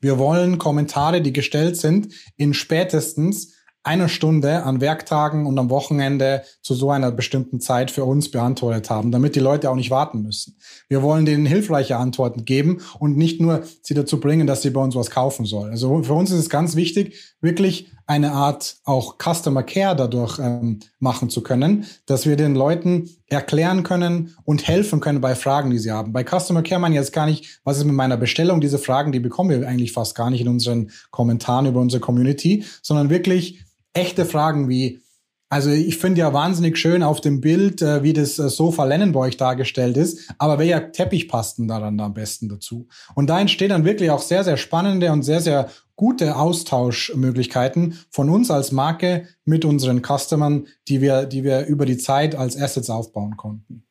wir 0.00 0.18
wollen 0.18 0.58
Kommentare, 0.58 1.20
die 1.20 1.32
gestellt 1.32 1.76
sind, 1.76 2.14
in 2.36 2.54
spätestens 2.54 3.54
einer 3.82 4.08
Stunde 4.08 4.62
an 4.64 4.80
Werktagen 4.80 5.46
und 5.46 5.58
am 5.58 5.70
Wochenende 5.70 6.42
zu 6.62 6.74
so 6.74 6.90
einer 6.90 7.10
bestimmten 7.10 7.60
Zeit 7.60 7.90
für 7.90 8.04
uns 8.04 8.30
beantwortet 8.30 8.90
haben, 8.90 9.10
damit 9.10 9.36
die 9.36 9.40
Leute 9.40 9.70
auch 9.70 9.74
nicht 9.74 9.90
warten 9.90 10.22
müssen. 10.22 10.56
Wir 10.88 11.02
wollen 11.02 11.24
denen 11.24 11.46
hilfreiche 11.46 11.96
Antworten 11.96 12.44
geben 12.44 12.82
und 12.98 13.16
nicht 13.16 13.40
nur 13.40 13.62
sie 13.82 13.94
dazu 13.94 14.20
bringen, 14.20 14.46
dass 14.46 14.62
sie 14.62 14.70
bei 14.70 14.82
uns 14.82 14.94
was 14.94 15.10
kaufen 15.10 15.46
sollen. 15.46 15.70
Also 15.70 16.02
für 16.02 16.12
uns 16.12 16.30
ist 16.30 16.38
es 16.38 16.50
ganz 16.50 16.76
wichtig, 16.76 17.36
wirklich 17.40 17.90
eine 18.06 18.32
Art 18.32 18.76
auch 18.84 19.18
Customer 19.18 19.62
Care 19.62 19.94
dadurch 19.94 20.40
ähm, 20.40 20.80
machen 20.98 21.30
zu 21.30 21.42
können, 21.42 21.86
dass 22.06 22.26
wir 22.26 22.34
den 22.34 22.56
Leuten 22.56 23.08
erklären 23.28 23.84
können 23.84 24.34
und 24.42 24.66
helfen 24.66 24.98
können 24.98 25.20
bei 25.20 25.36
Fragen, 25.36 25.70
die 25.70 25.78
sie 25.78 25.92
haben. 25.92 26.12
Bei 26.12 26.24
Customer 26.24 26.62
Care 26.62 26.80
meine 26.80 26.96
ich 26.96 27.00
jetzt 27.00 27.12
gar 27.12 27.26
nicht, 27.26 27.60
was 27.62 27.78
ist 27.78 27.84
mit 27.84 27.94
meiner 27.94 28.16
Bestellung? 28.16 28.60
Diese 28.60 28.78
Fragen, 28.78 29.12
die 29.12 29.20
bekommen 29.20 29.50
wir 29.50 29.66
eigentlich 29.66 29.92
fast 29.92 30.16
gar 30.16 30.28
nicht 30.28 30.40
in 30.40 30.48
unseren 30.48 30.90
Kommentaren 31.12 31.66
über 31.66 31.80
unsere 31.80 32.00
Community, 32.00 32.64
sondern 32.82 33.10
wirklich 33.10 33.64
echte 33.92 34.24
Fragen 34.24 34.68
wie, 34.68 35.00
also 35.48 35.70
ich 35.70 35.98
finde 35.98 36.20
ja 36.20 36.32
wahnsinnig 36.32 36.78
schön 36.78 37.02
auf 37.02 37.20
dem 37.20 37.40
Bild, 37.40 37.82
äh, 37.82 38.02
wie 38.02 38.12
das 38.12 38.38
äh, 38.38 38.48
Sofa 38.48 38.84
Lennenburg 38.84 39.36
dargestellt 39.36 39.96
ist, 39.96 40.32
aber 40.38 40.58
welcher 40.58 40.92
Teppich 40.92 41.28
passt 41.28 41.58
denn 41.58 41.68
daran 41.68 41.98
am 42.00 42.14
besten 42.14 42.48
dazu? 42.48 42.86
Und 43.14 43.28
da 43.28 43.40
entstehen 43.40 43.70
dann 43.70 43.84
wirklich 43.84 44.10
auch 44.10 44.22
sehr, 44.22 44.44
sehr 44.44 44.56
spannende 44.56 45.10
und 45.10 45.22
sehr, 45.22 45.40
sehr 45.40 45.68
gute 45.96 46.36
Austauschmöglichkeiten 46.36 47.98
von 48.10 48.30
uns 48.30 48.50
als 48.50 48.72
Marke 48.72 49.26
mit 49.44 49.64
unseren 49.64 50.02
Customern, 50.02 50.66
die 50.88 51.00
wir, 51.00 51.26
die 51.26 51.44
wir 51.44 51.66
über 51.66 51.84
die 51.84 51.98
Zeit 51.98 52.34
als 52.34 52.56
Assets 52.56 52.88
aufbauen 52.88 53.36
konnten. 53.36 53.84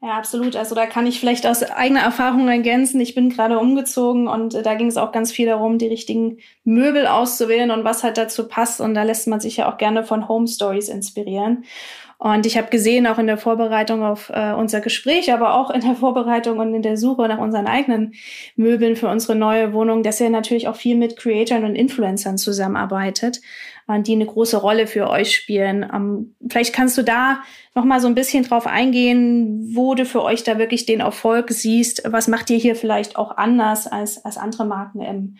Ja, 0.00 0.16
absolut. 0.16 0.54
Also 0.54 0.76
da 0.76 0.86
kann 0.86 1.08
ich 1.08 1.18
vielleicht 1.18 1.44
aus 1.44 1.60
eigener 1.64 2.02
Erfahrung 2.02 2.48
ergänzen. 2.48 3.00
Ich 3.00 3.16
bin 3.16 3.30
gerade 3.30 3.58
umgezogen 3.58 4.28
und 4.28 4.54
äh, 4.54 4.62
da 4.62 4.74
ging 4.74 4.86
es 4.86 4.96
auch 4.96 5.10
ganz 5.10 5.32
viel 5.32 5.46
darum, 5.46 5.78
die 5.78 5.88
richtigen 5.88 6.38
Möbel 6.62 7.08
auszuwählen 7.08 7.72
und 7.72 7.82
was 7.82 8.04
halt 8.04 8.16
dazu 8.16 8.46
passt. 8.46 8.80
Und 8.80 8.94
da 8.94 9.02
lässt 9.02 9.26
man 9.26 9.40
sich 9.40 9.56
ja 9.56 9.70
auch 9.70 9.76
gerne 9.76 10.04
von 10.04 10.28
Home 10.28 10.46
Stories 10.46 10.88
inspirieren. 10.88 11.64
Und 12.20 12.46
ich 12.46 12.58
habe 12.58 12.68
gesehen, 12.68 13.06
auch 13.06 13.18
in 13.18 13.28
der 13.28 13.38
Vorbereitung 13.38 14.02
auf 14.02 14.28
äh, 14.34 14.52
unser 14.52 14.80
Gespräch, 14.80 15.32
aber 15.32 15.54
auch 15.54 15.70
in 15.70 15.82
der 15.82 15.94
Vorbereitung 15.94 16.58
und 16.58 16.74
in 16.74 16.82
der 16.82 16.96
Suche 16.96 17.28
nach 17.28 17.38
unseren 17.38 17.68
eigenen 17.68 18.14
Möbeln 18.56 18.96
für 18.96 19.08
unsere 19.08 19.36
neue 19.36 19.72
Wohnung, 19.72 20.02
dass 20.02 20.20
ihr 20.20 20.28
natürlich 20.28 20.66
auch 20.66 20.74
viel 20.74 20.96
mit 20.96 21.16
Creatoren 21.16 21.64
und 21.64 21.76
Influencern 21.76 22.36
zusammenarbeitet, 22.36 23.40
äh, 23.86 24.00
die 24.00 24.14
eine 24.14 24.26
große 24.26 24.56
Rolle 24.56 24.88
für 24.88 25.08
euch 25.08 25.32
spielen. 25.32 25.88
Ähm, 25.94 26.34
vielleicht 26.48 26.74
kannst 26.74 26.98
du 26.98 27.02
da 27.02 27.40
noch 27.76 27.84
mal 27.84 28.00
so 28.00 28.08
ein 28.08 28.16
bisschen 28.16 28.42
drauf 28.42 28.66
eingehen, 28.66 29.70
wo 29.76 29.94
du 29.94 30.04
für 30.04 30.24
euch 30.24 30.42
da 30.42 30.58
wirklich 30.58 30.86
den 30.86 30.98
Erfolg 30.98 31.50
siehst. 31.50 32.02
Was 32.04 32.26
macht 32.26 32.50
ihr 32.50 32.58
hier 32.58 32.74
vielleicht 32.74 33.14
auch 33.14 33.36
anders 33.36 33.86
als, 33.86 34.24
als 34.24 34.38
andere 34.38 34.64
Marken 34.64 35.02
im 35.02 35.36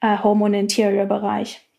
äh, 0.00 0.18
Home- 0.22 0.44
und 0.44 0.54
Interior-Bereich? 0.54 1.69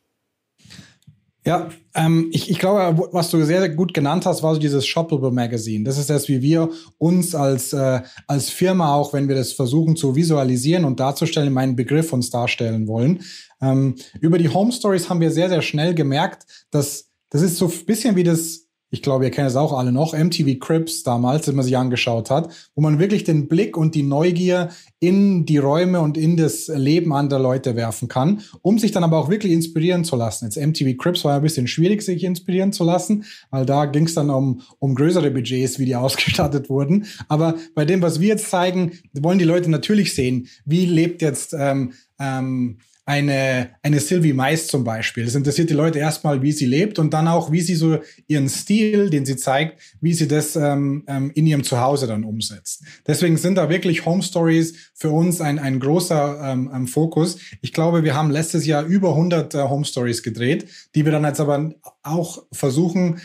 Ja, 1.44 1.70
ähm, 1.96 2.30
ich, 2.32 2.52
ich 2.52 2.60
glaube, 2.60 3.10
was 3.12 3.32
du 3.32 3.44
sehr, 3.44 3.62
sehr 3.62 3.70
gut 3.70 3.96
genannt 3.96 4.28
hast, 4.28 4.44
war 4.44 4.54
so 4.54 4.60
dieses 4.60 4.86
Shoppable 4.86 5.32
Magazine. 5.32 5.84
Das 5.84 5.98
ist 5.98 6.10
das, 6.10 6.28
wie 6.28 6.42
wir 6.44 6.70
uns 7.00 7.34
als, 7.34 7.74
äh, 7.74 8.02
als 8.28 8.50
Firma 8.50 8.94
auch, 8.94 9.12
wenn 9.14 9.28
wir 9.28 9.36
das 9.36 9.54
versuchen 9.54 9.96
zu 9.96 10.16
visualisieren 10.16 10.86
und 10.86 11.00
darzustellen, 11.00 11.52
meinen 11.52 11.76
Begriff 11.76 12.14
uns 12.14 12.30
darstellen 12.30 12.88
wollen. 12.88 13.24
Ähm, 13.60 13.96
über 14.20 14.38
die 14.38 14.50
Home 14.50 14.72
Stories 14.72 15.10
haben 15.10 15.20
wir 15.20 15.32
sehr, 15.32 15.50
sehr 15.50 15.64
schnell 15.64 15.96
gemerkt, 15.96 16.46
dass 16.70 17.10
das 17.32 17.42
ist 17.42 17.58
so 17.58 17.66
ein 17.68 17.86
bisschen 17.86 18.16
wie 18.16 18.24
das 18.24 18.68
ich 18.92 19.02
glaube, 19.02 19.24
ihr 19.24 19.32
kennt 19.32 19.48
es 19.48 19.56
auch 19.56 19.72
alle 19.72 19.92
noch, 19.92 20.14
MTV 20.14 20.60
Crips 20.60 21.04
damals, 21.04 21.48
wenn 21.48 21.56
man 21.56 21.64
sich 21.64 21.78
angeschaut 21.78 22.30
hat, 22.30 22.54
wo 22.76 22.82
man 22.82 23.00
wirklich 23.00 23.24
den 23.24 23.48
Blick 23.48 23.78
und 23.78 23.96
die 23.96 24.04
Neugier 24.04 24.70
in 25.00 25.46
die 25.46 25.58
Räume 25.58 26.02
und 26.02 26.18
in 26.18 26.36
das 26.36 26.68
Leben 26.68 27.14
anderer 27.14 27.40
Leute 27.40 27.76
werfen 27.78 28.10
kann, 28.10 28.42
um 28.62 28.78
sich 28.78 28.92
dann 28.92 29.06
aber 29.06 29.18
auch 29.18 29.30
wirklich 29.30 29.54
inspirieren 29.54 30.04
zu 30.04 30.18
lassen. 30.18 30.46
Jetzt 30.46 30.58
MTV 30.58 30.98
Crips 30.98 31.24
war 31.24 31.38
ein 31.38 31.42
bisschen 31.42 31.68
schwierig, 31.68 32.02
sich 32.02 32.24
inspirieren 32.24 32.74
zu 32.74 32.84
lassen, 32.84 33.24
weil 33.50 33.66
da 33.66 33.86
ging 33.86 34.06
es 34.06 34.14
dann 34.14 34.30
um, 34.30 34.62
um 34.80 34.94
größere 34.94 35.32
Budgets, 35.32 35.80
wie 35.80 35.86
die 35.86 35.96
ausgestattet 36.02 36.70
wurden. 36.70 37.06
Aber 37.30 37.56
bei 37.74 37.86
dem, 37.86 38.02
was 38.02 38.20
wir 38.20 38.28
jetzt 38.28 38.50
zeigen, 38.50 38.92
wollen 39.14 39.40
die 39.40 39.46
Leute 39.46 39.72
natürlich 39.72 40.14
sehen, 40.14 40.48
wie 40.66 40.86
lebt 40.86 41.22
jetzt 41.22 41.56
ähm, 41.58 41.94
ähm, 42.20 42.78
eine, 43.12 43.72
eine 43.84 44.00
Sylvie 44.00 44.32
Mais 44.32 44.68
zum 44.68 44.86
Beispiel. 44.86 45.26
Das 45.26 45.36
interessiert 45.36 45.70
die 45.70 45.74
Leute 45.74 46.00
erstmal, 46.00 46.42
wie 46.42 46.54
sie 46.54 46.66
lebt 46.66 46.98
und 46.98 47.14
dann 47.14 47.28
auch, 47.28 47.52
wie 47.52 47.60
sie 47.60 47.76
so 47.76 48.00
ihren 48.28 48.48
Stil, 48.48 49.10
den 49.10 49.26
sie 49.26 49.36
zeigt, 49.36 49.82
wie 50.00 50.14
sie 50.14 50.30
das 50.30 50.56
ähm, 50.56 51.04
ähm, 51.08 51.30
in 51.36 51.46
ihrem 51.46 51.66
Zuhause 51.66 52.08
dann 52.08 52.24
umsetzt. 52.24 52.86
Deswegen 53.06 53.36
sind 53.36 53.56
da 53.56 53.70
wirklich 53.70 54.06
Home 54.06 54.24
Stories 54.24 54.92
für 54.94 55.12
uns 55.12 55.42
ein, 55.42 55.60
ein 55.60 55.82
großer 55.82 56.40
ähm, 56.42 56.72
ähm 56.74 56.88
Fokus. 56.88 57.38
Ich 57.62 57.74
glaube, 57.74 58.06
wir 58.06 58.16
haben 58.16 58.32
letztes 58.32 58.66
Jahr 58.66 58.86
über 58.86 59.10
100 59.10 59.56
äh, 59.56 59.58
Home 59.64 59.84
Stories 59.84 60.24
gedreht, 60.24 60.70
die 60.96 61.04
wir 61.04 61.12
dann 61.12 61.26
jetzt 61.26 61.42
aber 61.42 61.74
auch 62.04 62.46
versuchen, 62.54 63.20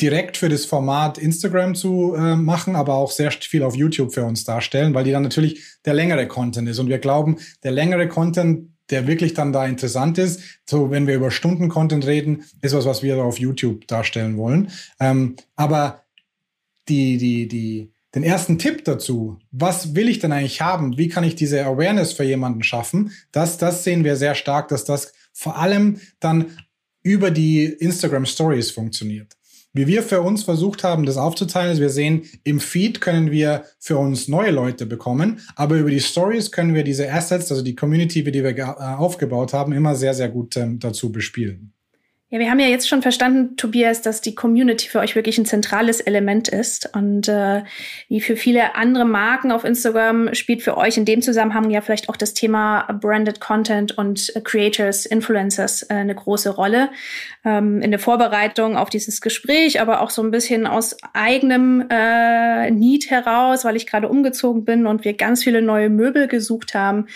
direkt 0.00 0.36
für 0.36 0.48
das 0.48 0.64
Format 0.66 1.18
Instagram 1.18 1.74
zu 1.74 2.14
äh, 2.14 2.36
machen, 2.36 2.76
aber 2.76 2.94
auch 2.94 3.10
sehr 3.10 3.30
viel 3.32 3.62
auf 3.62 3.74
YouTube 3.74 4.12
für 4.12 4.24
uns 4.24 4.44
darstellen, 4.44 4.94
weil 4.94 5.04
die 5.04 5.12
dann 5.12 5.22
natürlich 5.22 5.62
der 5.84 5.94
längere 5.94 6.26
Content 6.28 6.68
ist. 6.68 6.78
Und 6.78 6.88
wir 6.88 6.98
glauben, 6.98 7.38
der 7.62 7.72
längere 7.72 8.08
Content 8.08 8.71
der 8.92 9.06
wirklich 9.06 9.34
dann 9.34 9.52
da 9.52 9.66
interessant 9.66 10.18
ist. 10.18 10.40
So, 10.68 10.90
wenn 10.90 11.06
wir 11.06 11.16
über 11.16 11.30
Stunden-Content 11.30 12.06
reden, 12.06 12.44
ist 12.60 12.74
was, 12.74 12.86
was 12.86 13.02
wir 13.02 13.16
auf 13.24 13.38
YouTube 13.38 13.88
darstellen 13.88 14.36
wollen. 14.36 14.70
Ähm, 15.00 15.36
aber 15.56 16.04
die, 16.88 17.16
die, 17.16 17.48
die, 17.48 17.90
den 18.14 18.22
ersten 18.22 18.58
Tipp 18.58 18.84
dazu, 18.84 19.38
was 19.50 19.94
will 19.94 20.08
ich 20.08 20.18
denn 20.18 20.32
eigentlich 20.32 20.60
haben? 20.60 20.98
Wie 20.98 21.08
kann 21.08 21.24
ich 21.24 21.34
diese 21.34 21.64
Awareness 21.64 22.12
für 22.12 22.24
jemanden 22.24 22.62
schaffen? 22.62 23.12
Das, 23.32 23.58
das 23.58 23.84
sehen 23.84 24.04
wir 24.04 24.16
sehr 24.16 24.34
stark, 24.34 24.68
dass 24.68 24.84
das 24.84 25.12
vor 25.32 25.58
allem 25.58 26.00
dann 26.20 26.58
über 27.02 27.30
die 27.30 27.64
Instagram 27.64 28.26
Stories 28.26 28.70
funktioniert. 28.70 29.36
Wie 29.74 29.86
wir 29.86 30.02
für 30.02 30.20
uns 30.20 30.44
versucht 30.44 30.84
haben, 30.84 31.06
das 31.06 31.16
aufzuteilen, 31.16 31.72
ist, 31.72 31.80
wir 31.80 31.88
sehen, 31.88 32.24
im 32.44 32.60
Feed 32.60 33.00
können 33.00 33.30
wir 33.30 33.64
für 33.78 33.96
uns 33.96 34.28
neue 34.28 34.50
Leute 34.50 34.84
bekommen, 34.84 35.40
aber 35.56 35.76
über 35.76 35.90
die 35.90 36.00
Stories 36.00 36.52
können 36.52 36.74
wir 36.74 36.84
diese 36.84 37.10
Assets, 37.10 37.50
also 37.50 37.62
die 37.62 37.74
Community, 37.74 38.22
die 38.22 38.44
wir 38.44 38.56
äh, 38.56 38.62
aufgebaut 38.62 39.54
haben, 39.54 39.72
immer 39.72 39.94
sehr, 39.94 40.12
sehr 40.12 40.28
gut 40.28 40.58
ähm, 40.58 40.78
dazu 40.78 41.10
bespielen. 41.10 41.72
Ja, 42.32 42.38
wir 42.38 42.50
haben 42.50 42.60
ja 42.60 42.68
jetzt 42.68 42.88
schon 42.88 43.02
verstanden, 43.02 43.58
Tobias, 43.58 44.00
dass 44.00 44.22
die 44.22 44.34
Community 44.34 44.88
für 44.88 45.00
euch 45.00 45.14
wirklich 45.14 45.36
ein 45.36 45.44
zentrales 45.44 46.00
Element 46.00 46.48
ist. 46.48 46.88
Und 46.96 47.28
äh, 47.28 47.62
wie 48.08 48.22
für 48.22 48.36
viele 48.36 48.74
andere 48.74 49.04
Marken 49.04 49.52
auf 49.52 49.64
Instagram 49.64 50.32
spielt 50.32 50.62
für 50.62 50.78
euch 50.78 50.96
in 50.96 51.04
dem 51.04 51.20
Zusammenhang 51.20 51.68
ja 51.68 51.82
vielleicht 51.82 52.08
auch 52.08 52.16
das 52.16 52.32
Thema 52.32 52.84
Branded 53.02 53.38
Content 53.38 53.98
und 53.98 54.32
Creators, 54.44 55.04
Influencers 55.04 55.82
äh, 55.82 55.92
eine 55.92 56.14
große 56.14 56.48
Rolle. 56.48 56.88
Ähm, 57.44 57.82
in 57.82 57.90
der 57.90 58.00
Vorbereitung 58.00 58.78
auf 58.78 58.88
dieses 58.88 59.20
Gespräch, 59.20 59.82
aber 59.82 60.00
auch 60.00 60.08
so 60.08 60.22
ein 60.22 60.30
bisschen 60.30 60.66
aus 60.66 60.96
eigenem 61.12 61.84
äh, 61.90 62.70
Need 62.70 63.10
heraus, 63.10 63.66
weil 63.66 63.76
ich 63.76 63.86
gerade 63.86 64.08
umgezogen 64.08 64.64
bin 64.64 64.86
und 64.86 65.04
wir 65.04 65.12
ganz 65.18 65.44
viele 65.44 65.60
neue 65.60 65.90
Möbel 65.90 66.28
gesucht 66.28 66.72
haben, 66.72 67.08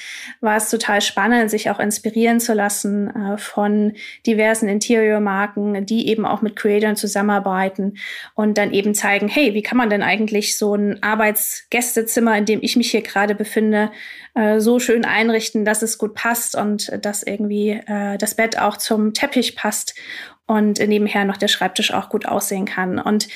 war 0.42 0.58
es 0.58 0.68
total 0.68 1.00
spannend, 1.00 1.50
sich 1.50 1.70
auch 1.70 1.80
inspirieren 1.80 2.38
zu 2.38 2.52
lassen 2.52 3.08
äh, 3.16 3.38
von 3.38 3.94
diversen 4.26 4.68
Interior 4.68 5.05
Interior-Marken, 5.06 5.86
die 5.86 6.08
eben 6.08 6.26
auch 6.26 6.42
mit 6.42 6.56
Creatoren 6.56 6.96
zusammenarbeiten 6.96 7.98
und 8.34 8.58
dann 8.58 8.72
eben 8.72 8.94
zeigen, 8.94 9.28
hey, 9.28 9.54
wie 9.54 9.62
kann 9.62 9.78
man 9.78 9.90
denn 9.90 10.02
eigentlich 10.02 10.58
so 10.58 10.74
ein 10.74 11.02
Arbeitsgästezimmer, 11.02 12.36
in 12.36 12.44
dem 12.44 12.60
ich 12.62 12.76
mich 12.76 12.90
hier 12.90 13.02
gerade 13.02 13.34
befinde, 13.34 13.90
äh, 14.36 14.60
so 14.60 14.78
schön 14.78 15.04
einrichten, 15.04 15.64
dass 15.64 15.82
es 15.82 15.96
gut 15.96 16.14
passt 16.14 16.54
und 16.56 16.92
dass 17.02 17.22
irgendwie 17.22 17.70
äh, 17.70 18.18
das 18.18 18.34
Bett 18.34 18.58
auch 18.58 18.76
zum 18.76 19.14
Teppich 19.14 19.56
passt 19.56 19.94
und 20.46 20.78
nebenher 20.78 21.24
noch 21.24 21.38
der 21.38 21.48
Schreibtisch 21.48 21.92
auch 21.92 22.08
gut 22.08 22.26
aussehen 22.26 22.66
kann. 22.66 22.98
Und 22.98 23.28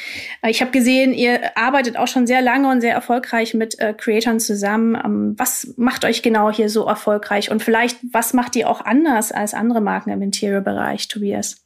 äh, 0.43 0.51
ich 0.51 0.61
habe 0.61 0.71
gesehen, 0.71 1.13
ihr 1.15 1.57
arbeitet 1.57 1.97
auch 1.97 2.07
schon 2.07 2.27
sehr 2.27 2.43
lange 2.43 2.71
und 2.71 2.83
sehr 2.83 2.93
erfolgreich 2.93 3.55
mit 3.55 3.79
äh, 3.81 3.95
Creatoren 3.95 4.41
zusammen. 4.41 4.95
Ähm, 5.03 5.35
was 5.37 5.73
macht 5.77 6.05
euch 6.05 6.23
genau 6.23 6.53
hier 6.53 6.69
so 6.69 6.87
erfolgreich? 6.87 7.51
Und 7.51 7.63
vielleicht, 7.63 7.97
was 8.13 8.33
macht 8.33 8.55
ihr 8.55 8.69
auch 8.69 8.85
anders 8.85 9.33
als 9.33 9.55
andere 9.55 9.81
Marken 9.81 10.11
im 10.11 10.23
Interior-Bereich, 10.23 11.09
Tobias? 11.09 11.65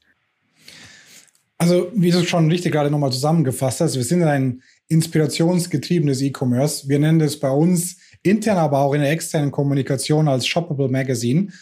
Also, 1.59 1.91
wie 1.93 2.11
du 2.13 2.25
schon 2.25 2.51
richtig 2.51 2.73
gerade 2.73 2.91
nochmal 2.91 3.13
zusammengefasst 3.13 3.81
hast, 3.81 3.97
wir 3.97 4.05
sind 4.05 4.23
ein 4.23 4.63
inspirationsgetriebenes 4.89 6.23
E-Commerce. 6.23 6.89
Wir 6.89 6.99
nennen 6.99 7.19
das 7.19 7.39
bei 7.39 7.51
uns 7.51 7.99
intern, 8.25 8.59
aber 8.59 8.81
auch 8.81 8.95
in 8.95 9.03
der 9.03 9.13
externen 9.13 9.53
Kommunikation 9.53 10.27
als 10.27 10.47
Shoppable 10.47 10.89
Magazine 10.89 11.53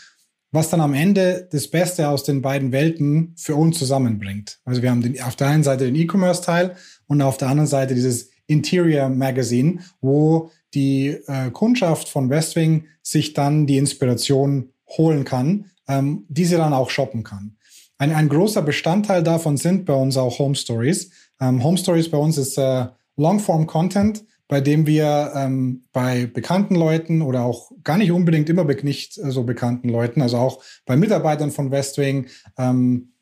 was 0.52 0.68
dann 0.68 0.82
am 0.82 0.92
Ende 0.92 1.48
das 1.50 1.66
Beste 1.66 2.08
aus 2.08 2.24
den 2.24 2.42
beiden 2.42 2.72
Welten 2.72 3.34
für 3.36 3.56
uns 3.56 3.78
zusammenbringt. 3.78 4.60
Also 4.64 4.82
wir 4.82 4.90
haben 4.90 5.00
den, 5.00 5.20
auf 5.22 5.34
der 5.34 5.48
einen 5.48 5.64
Seite 5.64 5.86
den 5.86 5.96
E-Commerce-Teil 5.96 6.76
und 7.06 7.22
auf 7.22 7.38
der 7.38 7.48
anderen 7.48 7.66
Seite 7.66 7.94
dieses 7.94 8.30
Interior 8.46 9.08
Magazine, 9.08 9.80
wo 10.02 10.50
die 10.74 11.08
äh, 11.26 11.50
Kundschaft 11.50 12.08
von 12.08 12.28
Westwing 12.28 12.84
sich 13.02 13.32
dann 13.32 13.66
die 13.66 13.78
Inspiration 13.78 14.68
holen 14.88 15.24
kann, 15.24 15.70
ähm, 15.88 16.26
die 16.28 16.44
sie 16.44 16.56
dann 16.56 16.74
auch 16.74 16.90
shoppen 16.90 17.24
kann. 17.24 17.56
Ein, 17.96 18.12
ein 18.12 18.28
großer 18.28 18.62
Bestandteil 18.62 19.22
davon 19.22 19.56
sind 19.56 19.86
bei 19.86 19.94
uns 19.94 20.18
auch 20.18 20.38
Home 20.38 20.54
Stories. 20.54 21.10
Ähm, 21.40 21.64
Home 21.64 21.78
Stories 21.78 22.10
bei 22.10 22.18
uns 22.18 22.36
ist 22.36 22.58
äh, 22.58 22.86
Longform 23.16 23.66
Content, 23.66 24.24
bei 24.52 24.60
dem 24.60 24.86
wir 24.86 25.32
ähm, 25.34 25.84
bei 25.92 26.26
bekannten 26.26 26.74
Leuten 26.74 27.22
oder 27.22 27.42
auch 27.42 27.72
gar 27.84 27.96
nicht 27.96 28.12
unbedingt 28.12 28.50
immer 28.50 28.64
nicht 28.64 29.14
so 29.14 29.44
bekannten 29.44 29.88
Leuten, 29.88 30.20
also 30.20 30.36
auch 30.36 30.62
bei 30.84 30.94
Mitarbeitern 30.94 31.50
von 31.50 31.70
Westwing, 31.70 32.26
ähm, 32.58 33.14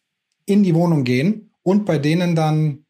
in 0.44 0.64
die 0.64 0.75
Wohnung 0.75 1.04
gehen 1.04 1.52
und 1.62 1.87
bei 1.87 1.99
denen 1.99 2.34
dann 2.34 2.84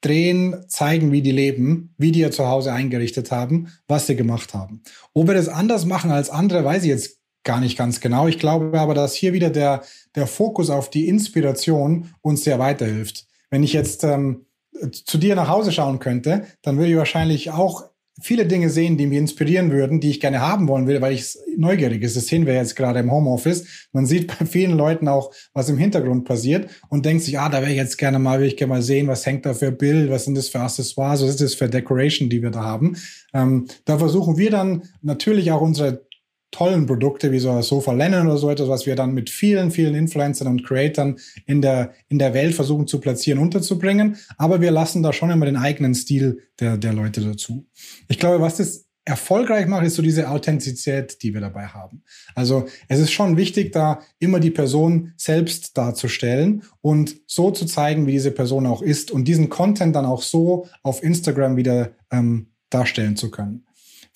drehen, 0.00 0.64
zeigen, 0.66 1.12
wie 1.12 1.22
die 1.22 1.30
leben, 1.30 1.94
wie 1.96 2.10
die 2.10 2.18
ihr 2.18 2.32
zu 2.32 2.48
Hause 2.48 2.72
eingerichtet 2.72 3.30
haben, 3.30 3.68
was 3.86 4.08
sie 4.08 4.16
gemacht 4.16 4.52
haben. 4.52 4.82
Ob 5.14 5.28
wir 5.28 5.34
das 5.34 5.48
anders 5.48 5.84
machen 5.84 6.10
als 6.10 6.28
andere, 6.28 6.64
weiß 6.64 6.82
ich 6.82 6.88
jetzt 6.88 7.20
gar 7.44 7.60
nicht 7.60 7.78
ganz 7.78 8.00
genau. 8.00 8.26
Ich 8.26 8.40
glaube 8.40 8.80
aber, 8.80 8.94
dass 8.94 9.14
hier 9.14 9.32
wieder 9.32 9.50
der, 9.50 9.84
der 10.16 10.26
Fokus 10.26 10.70
auf 10.70 10.90
die 10.90 11.06
Inspiration 11.06 12.10
uns 12.20 12.42
sehr 12.42 12.58
weiterhilft. 12.58 13.28
Wenn 13.48 13.62
ich 13.62 13.72
jetzt 13.72 14.02
ähm, 14.02 14.45
zu 14.92 15.18
dir 15.18 15.34
nach 15.34 15.48
Hause 15.48 15.72
schauen 15.72 15.98
könnte, 15.98 16.44
dann 16.62 16.76
würde 16.76 16.90
ich 16.90 16.96
wahrscheinlich 16.96 17.50
auch 17.50 17.84
viele 18.20 18.46
Dinge 18.46 18.70
sehen, 18.70 18.96
die 18.96 19.06
mich 19.06 19.18
inspirieren 19.18 19.70
würden, 19.70 20.00
die 20.00 20.10
ich 20.10 20.20
gerne 20.20 20.40
haben 20.40 20.68
wollen 20.68 20.86
will, 20.86 21.00
weil 21.00 21.12
ich 21.12 21.36
neugierig 21.56 22.02
ist. 22.02 22.16
Das 22.16 22.26
sehen 22.26 22.46
wir 22.46 22.54
jetzt 22.54 22.74
gerade 22.74 23.00
im 23.00 23.10
Homeoffice. 23.10 23.88
Man 23.92 24.06
sieht 24.06 24.26
bei 24.26 24.46
vielen 24.46 24.76
Leuten 24.76 25.08
auch, 25.08 25.32
was 25.52 25.68
im 25.68 25.76
Hintergrund 25.76 26.24
passiert 26.24 26.70
und 26.88 27.04
denkt 27.04 27.24
sich, 27.24 27.38
ah, 27.38 27.48
da 27.48 27.60
wäre 27.60 27.70
ich 27.70 27.76
jetzt 27.76 27.98
gerne 27.98 28.18
mal, 28.18 28.40
will 28.40 28.46
ich 28.46 28.56
gerne 28.56 28.74
mal 28.74 28.82
sehen, 28.82 29.06
was 29.06 29.26
hängt 29.26 29.44
da 29.44 29.52
für 29.52 29.70
Bild, 29.70 30.10
was 30.10 30.24
sind 30.24 30.36
das 30.36 30.48
für 30.48 30.60
Accessoires, 30.60 31.22
was 31.22 31.30
ist 31.30 31.42
das 31.42 31.54
für 31.54 31.68
Decoration, 31.68 32.30
die 32.30 32.42
wir 32.42 32.50
da 32.50 32.62
haben. 32.62 32.96
Ähm, 33.34 33.66
da 33.84 33.98
versuchen 33.98 34.38
wir 34.38 34.50
dann 34.50 34.84
natürlich 35.02 35.52
auch 35.52 35.60
unsere 35.60 36.06
tollen 36.50 36.86
Produkte 36.86 37.32
wie 37.32 37.38
so 37.38 37.50
ein 37.50 37.62
Sofa 37.62 37.92
Lennon 37.92 38.26
oder 38.26 38.38
so 38.38 38.50
etwas, 38.50 38.68
was 38.68 38.86
wir 38.86 38.96
dann 38.96 39.12
mit 39.12 39.30
vielen, 39.30 39.70
vielen 39.70 39.94
Influencern 39.94 40.48
und 40.48 40.64
Creatern 40.64 41.16
in 41.46 41.60
der, 41.60 41.92
in 42.08 42.18
der 42.18 42.34
Welt 42.34 42.54
versuchen 42.54 42.86
zu 42.86 43.00
platzieren, 43.00 43.40
unterzubringen. 43.40 44.16
Aber 44.38 44.60
wir 44.60 44.70
lassen 44.70 45.02
da 45.02 45.12
schon 45.12 45.30
immer 45.30 45.46
den 45.46 45.56
eigenen 45.56 45.94
Stil 45.94 46.42
der, 46.60 46.78
der 46.78 46.92
Leute 46.92 47.20
dazu. 47.20 47.66
Ich 48.08 48.18
glaube, 48.18 48.40
was 48.40 48.56
das 48.56 48.86
erfolgreich 49.06 49.66
macht, 49.66 49.86
ist 49.86 49.94
so 49.94 50.02
diese 50.02 50.28
Authentizität, 50.28 51.22
die 51.22 51.32
wir 51.32 51.40
dabei 51.40 51.66
haben. 51.66 52.02
Also 52.34 52.66
es 52.88 52.98
ist 52.98 53.12
schon 53.12 53.36
wichtig, 53.36 53.72
da 53.72 54.00
immer 54.18 54.40
die 54.40 54.50
Person 54.50 55.12
selbst 55.16 55.78
darzustellen 55.78 56.64
und 56.80 57.16
so 57.26 57.52
zu 57.52 57.66
zeigen, 57.66 58.06
wie 58.06 58.12
diese 58.12 58.32
Person 58.32 58.66
auch 58.66 58.82
ist 58.82 59.12
und 59.12 59.26
diesen 59.26 59.48
Content 59.48 59.94
dann 59.94 60.06
auch 60.06 60.22
so 60.22 60.66
auf 60.82 61.02
Instagram 61.02 61.56
wieder 61.56 61.92
ähm, 62.10 62.48
darstellen 62.68 63.16
zu 63.16 63.30
können. 63.30 63.65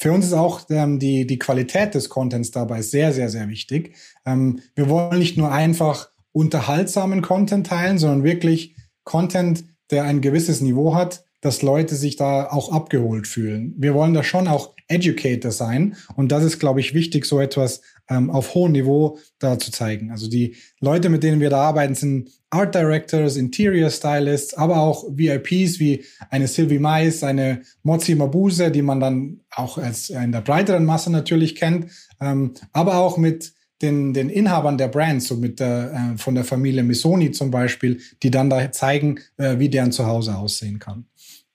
Für 0.00 0.12
uns 0.12 0.24
ist 0.24 0.32
auch 0.32 0.62
ähm, 0.70 0.98
die, 0.98 1.26
die 1.26 1.38
Qualität 1.38 1.94
des 1.94 2.08
Contents 2.08 2.50
dabei 2.50 2.80
sehr, 2.80 3.12
sehr, 3.12 3.28
sehr 3.28 3.50
wichtig. 3.50 3.94
Ähm, 4.24 4.60
wir 4.74 4.88
wollen 4.88 5.18
nicht 5.18 5.36
nur 5.36 5.52
einfach 5.52 6.08
unterhaltsamen 6.32 7.20
Content 7.20 7.66
teilen, 7.66 7.98
sondern 7.98 8.24
wirklich 8.24 8.76
Content, 9.04 9.64
der 9.90 10.04
ein 10.04 10.22
gewisses 10.22 10.62
Niveau 10.62 10.94
hat, 10.94 11.24
dass 11.42 11.60
Leute 11.60 11.96
sich 11.96 12.16
da 12.16 12.48
auch 12.48 12.72
abgeholt 12.72 13.26
fühlen. 13.26 13.74
Wir 13.76 13.92
wollen 13.92 14.14
da 14.14 14.22
schon 14.22 14.48
auch 14.48 14.74
Educator 14.88 15.52
sein 15.52 15.96
und 16.16 16.32
das 16.32 16.44
ist, 16.44 16.58
glaube 16.58 16.80
ich, 16.80 16.94
wichtig, 16.94 17.26
so 17.26 17.38
etwas 17.38 17.82
ähm, 18.08 18.30
auf 18.30 18.54
hohem 18.54 18.72
Niveau 18.72 19.18
da 19.38 19.58
zu 19.58 19.70
zeigen. 19.70 20.12
Also 20.12 20.30
die 20.30 20.56
Leute, 20.80 21.10
mit 21.10 21.22
denen 21.22 21.42
wir 21.42 21.50
da 21.50 21.60
arbeiten, 21.60 21.94
sind 21.94 22.30
Art 22.50 22.74
Directors, 22.74 23.36
Interior 23.36 23.90
Stylists, 23.90 24.54
aber 24.54 24.78
auch 24.78 25.04
VIPs 25.08 25.78
wie 25.78 26.04
eine 26.30 26.48
Sylvie 26.48 26.78
Mais, 26.80 27.22
eine 27.22 27.62
Mozi 27.82 28.14
Mabuse, 28.14 28.70
die 28.70 28.82
man 28.82 29.00
dann 29.00 29.40
auch 29.50 29.78
als 29.78 30.10
in 30.10 30.32
der 30.32 30.40
breiteren 30.40 30.84
Masse 30.84 31.10
natürlich 31.10 31.54
kennt, 31.54 31.86
ähm, 32.20 32.54
aber 32.72 32.96
auch 32.96 33.16
mit 33.16 33.52
den, 33.82 34.12
den 34.12 34.28
Inhabern 34.28 34.78
der 34.78 34.88
Brands, 34.88 35.28
so 35.28 35.36
mit 35.36 35.60
der, 35.60 35.92
äh, 36.14 36.18
von 36.18 36.34
der 36.34 36.44
Familie 36.44 36.82
Missoni 36.82 37.30
zum 37.30 37.50
Beispiel, 37.50 38.00
die 38.22 38.30
dann 38.30 38.50
da 38.50 38.70
zeigen, 38.72 39.20
äh, 39.38 39.58
wie 39.58 39.68
deren 39.68 39.92
Zuhause 39.92 40.36
aussehen 40.36 40.78
kann 40.78 41.06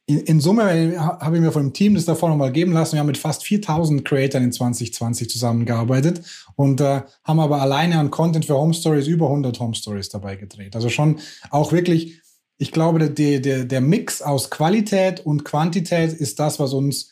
in, 0.08 0.20
in 0.20 0.40
Summe 0.40 1.00
habe 1.00 1.36
ich 1.36 1.42
mir 1.42 1.52
von 1.52 1.64
dem 1.64 1.74
Team 1.74 1.96
das 1.96 2.06
davor 2.06 2.30
nochmal 2.30 2.52
geben 2.52 2.74
lassen. 2.74 2.94
Wir 2.94 3.00
haben 3.00 3.08
mit 3.08 3.18
fast 3.18 3.44
4000 3.44 4.06
Creators 4.06 4.44
in 4.44 4.52
2020 4.52 5.30
zusammengearbeitet 5.30 6.22
und 6.56 6.80
äh, 6.82 7.02
haben 7.24 7.40
aber 7.40 7.62
alleine 7.62 7.98
an 7.98 8.12
Content 8.12 8.46
für 8.46 8.56
Home 8.56 8.74
Stories 8.74 9.08
über 9.08 9.28
100 9.28 9.60
Home 9.60 9.74
Stories 9.74 10.10
dabei 10.10 10.36
gedreht. 10.36 10.76
Also 10.76 10.90
schon 10.90 11.20
auch 11.50 11.72
wirklich, 11.72 12.22
ich 12.58 12.72
glaube, 12.72 13.10
der, 13.10 13.40
der, 13.40 13.66
der 13.66 13.82
Mix 13.82 14.22
aus 14.22 14.52
Qualität 14.52 15.26
und 15.26 15.44
Quantität 15.44 16.14
ist 16.14 16.40
das, 16.40 16.60
was 16.60 16.74
uns 16.74 17.10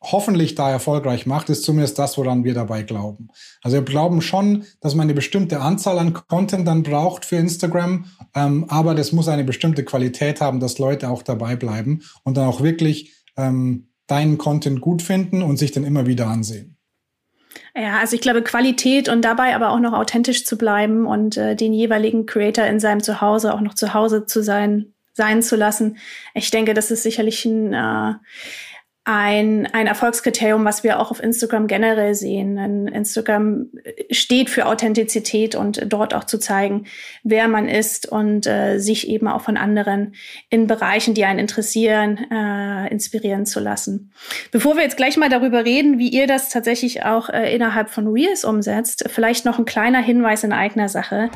hoffentlich 0.00 0.54
da 0.54 0.70
erfolgreich 0.70 1.26
macht, 1.26 1.50
ist 1.50 1.64
zumindest 1.64 1.98
das, 1.98 2.16
woran 2.18 2.44
wir 2.44 2.54
dabei 2.54 2.82
glauben. 2.82 3.28
Also 3.62 3.78
wir 3.78 3.84
glauben 3.84 4.22
schon, 4.22 4.64
dass 4.80 4.94
man 4.94 5.04
eine 5.04 5.14
bestimmte 5.14 5.60
Anzahl 5.60 5.98
an 5.98 6.12
Content 6.12 6.66
dann 6.68 6.82
braucht 6.82 7.24
für 7.24 7.36
Instagram, 7.36 8.06
ähm, 8.34 8.66
aber 8.68 8.94
das 8.94 9.12
muss 9.12 9.28
eine 9.28 9.44
bestimmte 9.44 9.84
Qualität 9.84 10.40
haben, 10.40 10.60
dass 10.60 10.78
Leute 10.78 11.08
auch 11.08 11.22
dabei 11.22 11.56
bleiben 11.56 12.02
und 12.22 12.36
dann 12.36 12.46
auch 12.46 12.62
wirklich 12.62 13.12
ähm, 13.36 13.88
deinen 14.06 14.38
Content 14.38 14.80
gut 14.80 15.02
finden 15.02 15.42
und 15.42 15.56
sich 15.56 15.72
dann 15.72 15.84
immer 15.84 16.06
wieder 16.06 16.28
ansehen. 16.28 16.76
Ja, 17.74 17.98
also 17.98 18.14
ich 18.14 18.20
glaube 18.20 18.42
Qualität 18.42 19.08
und 19.08 19.22
dabei 19.22 19.54
aber 19.54 19.70
auch 19.70 19.80
noch 19.80 19.92
authentisch 19.92 20.44
zu 20.44 20.56
bleiben 20.56 21.06
und 21.06 21.36
äh, 21.36 21.54
den 21.54 21.72
jeweiligen 21.72 22.26
Creator 22.26 22.64
in 22.64 22.80
seinem 22.80 23.02
Zuhause 23.02 23.54
auch 23.54 23.60
noch 23.60 23.74
zu 23.74 23.94
Hause 23.94 24.26
zu 24.26 24.42
sein, 24.42 24.94
sein 25.12 25.42
zu 25.42 25.56
lassen. 25.56 25.98
Ich 26.34 26.50
denke, 26.50 26.74
das 26.74 26.90
ist 26.90 27.02
sicherlich 27.02 27.44
ein 27.44 27.72
äh, 27.72 28.14
ein, 29.10 29.66
ein 29.72 29.86
Erfolgskriterium, 29.86 30.66
was 30.66 30.84
wir 30.84 31.00
auch 31.00 31.10
auf 31.10 31.22
Instagram 31.22 31.66
generell 31.66 32.14
sehen. 32.14 32.88
Instagram 32.88 33.68
steht 34.10 34.50
für 34.50 34.66
Authentizität 34.66 35.54
und 35.54 35.82
dort 35.90 36.12
auch 36.12 36.24
zu 36.24 36.38
zeigen, 36.38 36.84
wer 37.24 37.48
man 37.48 37.68
ist 37.68 38.06
und 38.06 38.46
äh, 38.46 38.78
sich 38.78 39.08
eben 39.08 39.26
auch 39.26 39.40
von 39.40 39.56
anderen 39.56 40.14
in 40.50 40.66
Bereichen, 40.66 41.14
die 41.14 41.24
einen 41.24 41.38
interessieren, 41.38 42.18
äh, 42.30 42.88
inspirieren 42.90 43.46
zu 43.46 43.60
lassen. 43.60 44.12
Bevor 44.52 44.76
wir 44.76 44.82
jetzt 44.82 44.98
gleich 44.98 45.16
mal 45.16 45.30
darüber 45.30 45.64
reden, 45.64 45.98
wie 45.98 46.10
ihr 46.10 46.26
das 46.26 46.50
tatsächlich 46.50 47.06
auch 47.06 47.30
äh, 47.30 47.54
innerhalb 47.54 47.88
von 47.88 48.08
Reels 48.08 48.44
umsetzt, 48.44 49.06
vielleicht 49.08 49.46
noch 49.46 49.58
ein 49.58 49.64
kleiner 49.64 50.02
Hinweis 50.02 50.44
in 50.44 50.52
eigener 50.52 50.90
Sache. 50.90 51.30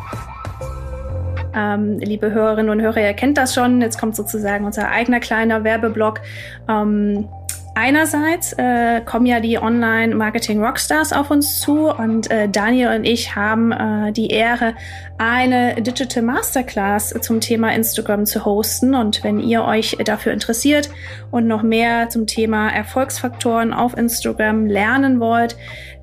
Ähm, 1.55 1.99
liebe 1.99 2.33
Hörerinnen 2.33 2.71
und 2.71 2.81
Hörer, 2.81 3.01
ihr 3.01 3.15
kennt 3.15 3.37
das 3.37 3.55
schon. 3.55 3.81
Jetzt 3.81 3.99
kommt 3.99 4.17
sozusagen 4.17 4.65
unser 4.65 4.89
eigener 4.89 5.21
kleiner 5.21 5.65
Werbeblock. 5.65 6.21
Ähm, 6.69 7.29
Einerseits 7.75 8.53
äh, 8.53 9.01
kommen 9.01 9.25
ja 9.25 9.41
die 9.41 9.59
Online-Marketing-Rockstars 9.59 11.15
auf 11.15 11.31
uns 11.31 11.59
zu 11.61 11.89
und 11.89 12.31
äh, 12.31 12.47
Daniel 12.47 12.95
und 12.95 13.05
ich 13.05 13.35
haben 13.35 13.73
äh, 13.73 14.13
die 14.13 14.29
Ehre, 14.29 14.75
eine 15.17 15.81
Digital 15.81 16.23
Masterclass 16.23 17.15
zum 17.23 17.41
Thema 17.41 17.73
Instagram 17.73 18.27
zu 18.27 18.45
hosten. 18.45 18.95
Und 18.95 19.25
wenn 19.25 19.41
ihr 19.41 19.65
euch 19.65 19.97
dafür 20.05 20.33
interessiert 20.33 20.91
und 21.31 21.47
noch 21.47 21.63
mehr 21.63 22.11
zum 22.11 22.27
Thema 22.27 22.69
Erfolgsfaktoren 22.69 23.73
auf 23.73 23.97
Instagram 23.97 24.67
lernen 24.67 25.19
wollt, 25.19 25.57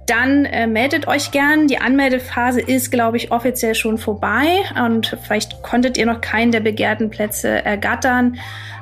dann 0.07 0.45
äh, 0.45 0.65
meldet 0.65 1.07
euch 1.07 1.29
gern. 1.29 1.67
Die 1.67 1.77
Anmeldephase 1.77 2.61
ist, 2.61 2.89
glaube 2.89 3.17
ich, 3.17 3.31
offiziell 3.31 3.75
schon 3.75 3.99
vorbei 3.99 4.47
und 4.83 5.15
vielleicht 5.21 5.61
konntet 5.61 5.99
ihr 5.99 6.07
noch 6.07 6.21
keinen 6.21 6.51
der 6.51 6.61
begehrten 6.61 7.11
Plätze 7.11 7.63
ergattern. 7.63 8.37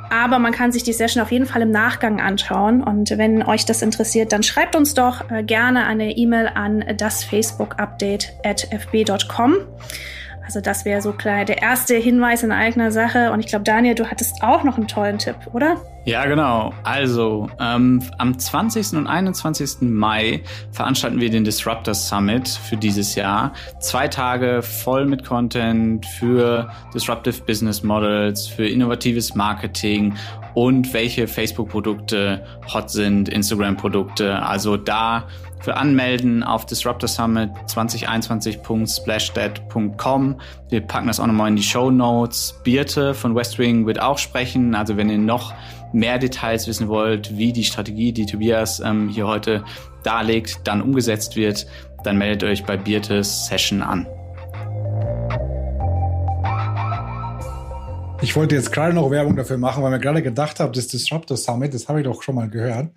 Aber 0.09 0.39
man 0.39 0.51
kann 0.51 0.71
sich 0.71 0.83
die 0.83 0.93
Session 0.93 1.21
auf 1.21 1.31
jeden 1.31 1.45
Fall 1.45 1.61
im 1.61 1.71
Nachgang 1.71 2.19
anschauen. 2.21 2.83
Und 2.83 3.17
wenn 3.17 3.43
euch 3.43 3.65
das 3.65 3.81
interessiert, 3.81 4.31
dann 4.31 4.43
schreibt 4.43 4.75
uns 4.75 4.93
doch 4.93 5.29
äh, 5.29 5.43
gerne 5.43 5.85
eine 5.85 6.15
E-Mail 6.17 6.49
an 6.53 6.83
das 6.97 7.23
Facebook 7.23 7.79
Update 7.79 8.33
at 8.43 8.67
fb.com. 8.71 9.57
Also 10.47 10.61
das 10.61 10.85
wäre 10.85 11.01
so 11.01 11.11
klar 11.11 11.43
der 11.43 11.61
erste 11.61 11.95
Hinweis 11.95 12.41
in 12.41 12.53
eigener 12.53 12.89
Sache. 12.89 13.33
Und 13.33 13.41
ich 13.41 13.47
glaube, 13.47 13.65
Daniel, 13.65 13.95
du 13.95 14.09
hattest 14.09 14.41
auch 14.41 14.63
noch 14.63 14.77
einen 14.77 14.87
tollen 14.87 15.17
Tipp, 15.17 15.35
oder? 15.51 15.75
Ja, 16.05 16.25
genau. 16.25 16.71
Also 16.83 17.49
ähm, 17.59 18.01
am 18.17 18.39
20. 18.39 18.93
und 18.93 19.07
21. 19.07 19.81
Mai 19.81 20.41
veranstalten 20.71 21.19
wir 21.19 21.29
den 21.29 21.43
Disruptor 21.43 21.93
Summit 21.93 22.47
für 22.47 22.77
dieses 22.77 23.15
Jahr. 23.15 23.51
Zwei 23.81 24.07
Tage 24.07 24.61
voll 24.61 25.05
mit 25.05 25.25
Content 25.25 26.05
für 26.05 26.71
Disruptive 26.93 27.43
Business 27.43 27.83
Models, 27.83 28.47
für 28.47 28.65
innovatives 28.65 29.35
Marketing 29.35 30.15
und 30.57 30.91
welche 30.91 31.27
Facebook-Produkte 31.27 32.43
hot 32.73 32.89
sind, 32.89 33.29
Instagram-Produkte. 33.29 34.41
Also 34.41 34.75
da 34.75 35.27
für 35.59 35.77
Anmelden 35.77 36.41
auf 36.41 36.65
Disruptor 36.65 37.07
Summit 37.07 37.51
2021.splashdad.com. 37.67 40.41
Wir 40.69 40.81
packen 40.81 41.05
das 41.05 41.19
auch 41.19 41.27
nochmal 41.27 41.49
in 41.49 41.57
die 41.57 41.63
Show 41.63 41.91
Notes. 41.91 42.59
Birte 42.63 43.13
von 43.13 43.35
Westwing 43.35 43.85
wird 43.85 44.01
auch 44.01 44.17
sprechen. 44.17 44.73
Also 44.73 44.97
wenn 44.97 45.11
ihr 45.11 45.19
noch 45.19 45.53
mehr 45.93 46.17
Details 46.17 46.67
wissen 46.67 46.87
wollt, 46.87 47.37
wie 47.37 47.53
die 47.53 47.63
Strategie, 47.63 48.11
die 48.11 48.25
Tobias 48.25 48.79
ähm, 48.79 49.09
hier 49.09 49.27
heute 49.27 49.63
darlegt, 50.01 50.61
dann 50.63 50.81
umgesetzt 50.81 51.35
wird, 51.35 51.67
dann 52.03 52.17
meldet 52.17 52.49
euch 52.49 52.63
bei 52.63 52.77
Birtes 52.77 53.45
Session 53.45 53.83
an. 53.83 54.07
Ich 58.21 58.35
wollte 58.35 58.55
jetzt 58.55 58.71
gerade 58.71 58.93
noch 58.93 59.11
Werbung 59.11 59.35
dafür 59.35 59.57
machen, 59.57 59.83
weil 59.83 59.91
mir 59.91 59.99
gerade 59.99 60.23
gedacht 60.23 60.59
habe, 60.59 60.71
das 60.71 60.87
Disruptor 60.87 61.37
Summit, 61.37 61.73
das 61.73 61.87
habe 61.87 61.99
ich 61.99 62.05
doch 62.05 62.23
schon 62.23 62.35
mal 62.35 62.49
gehört. 62.49 62.91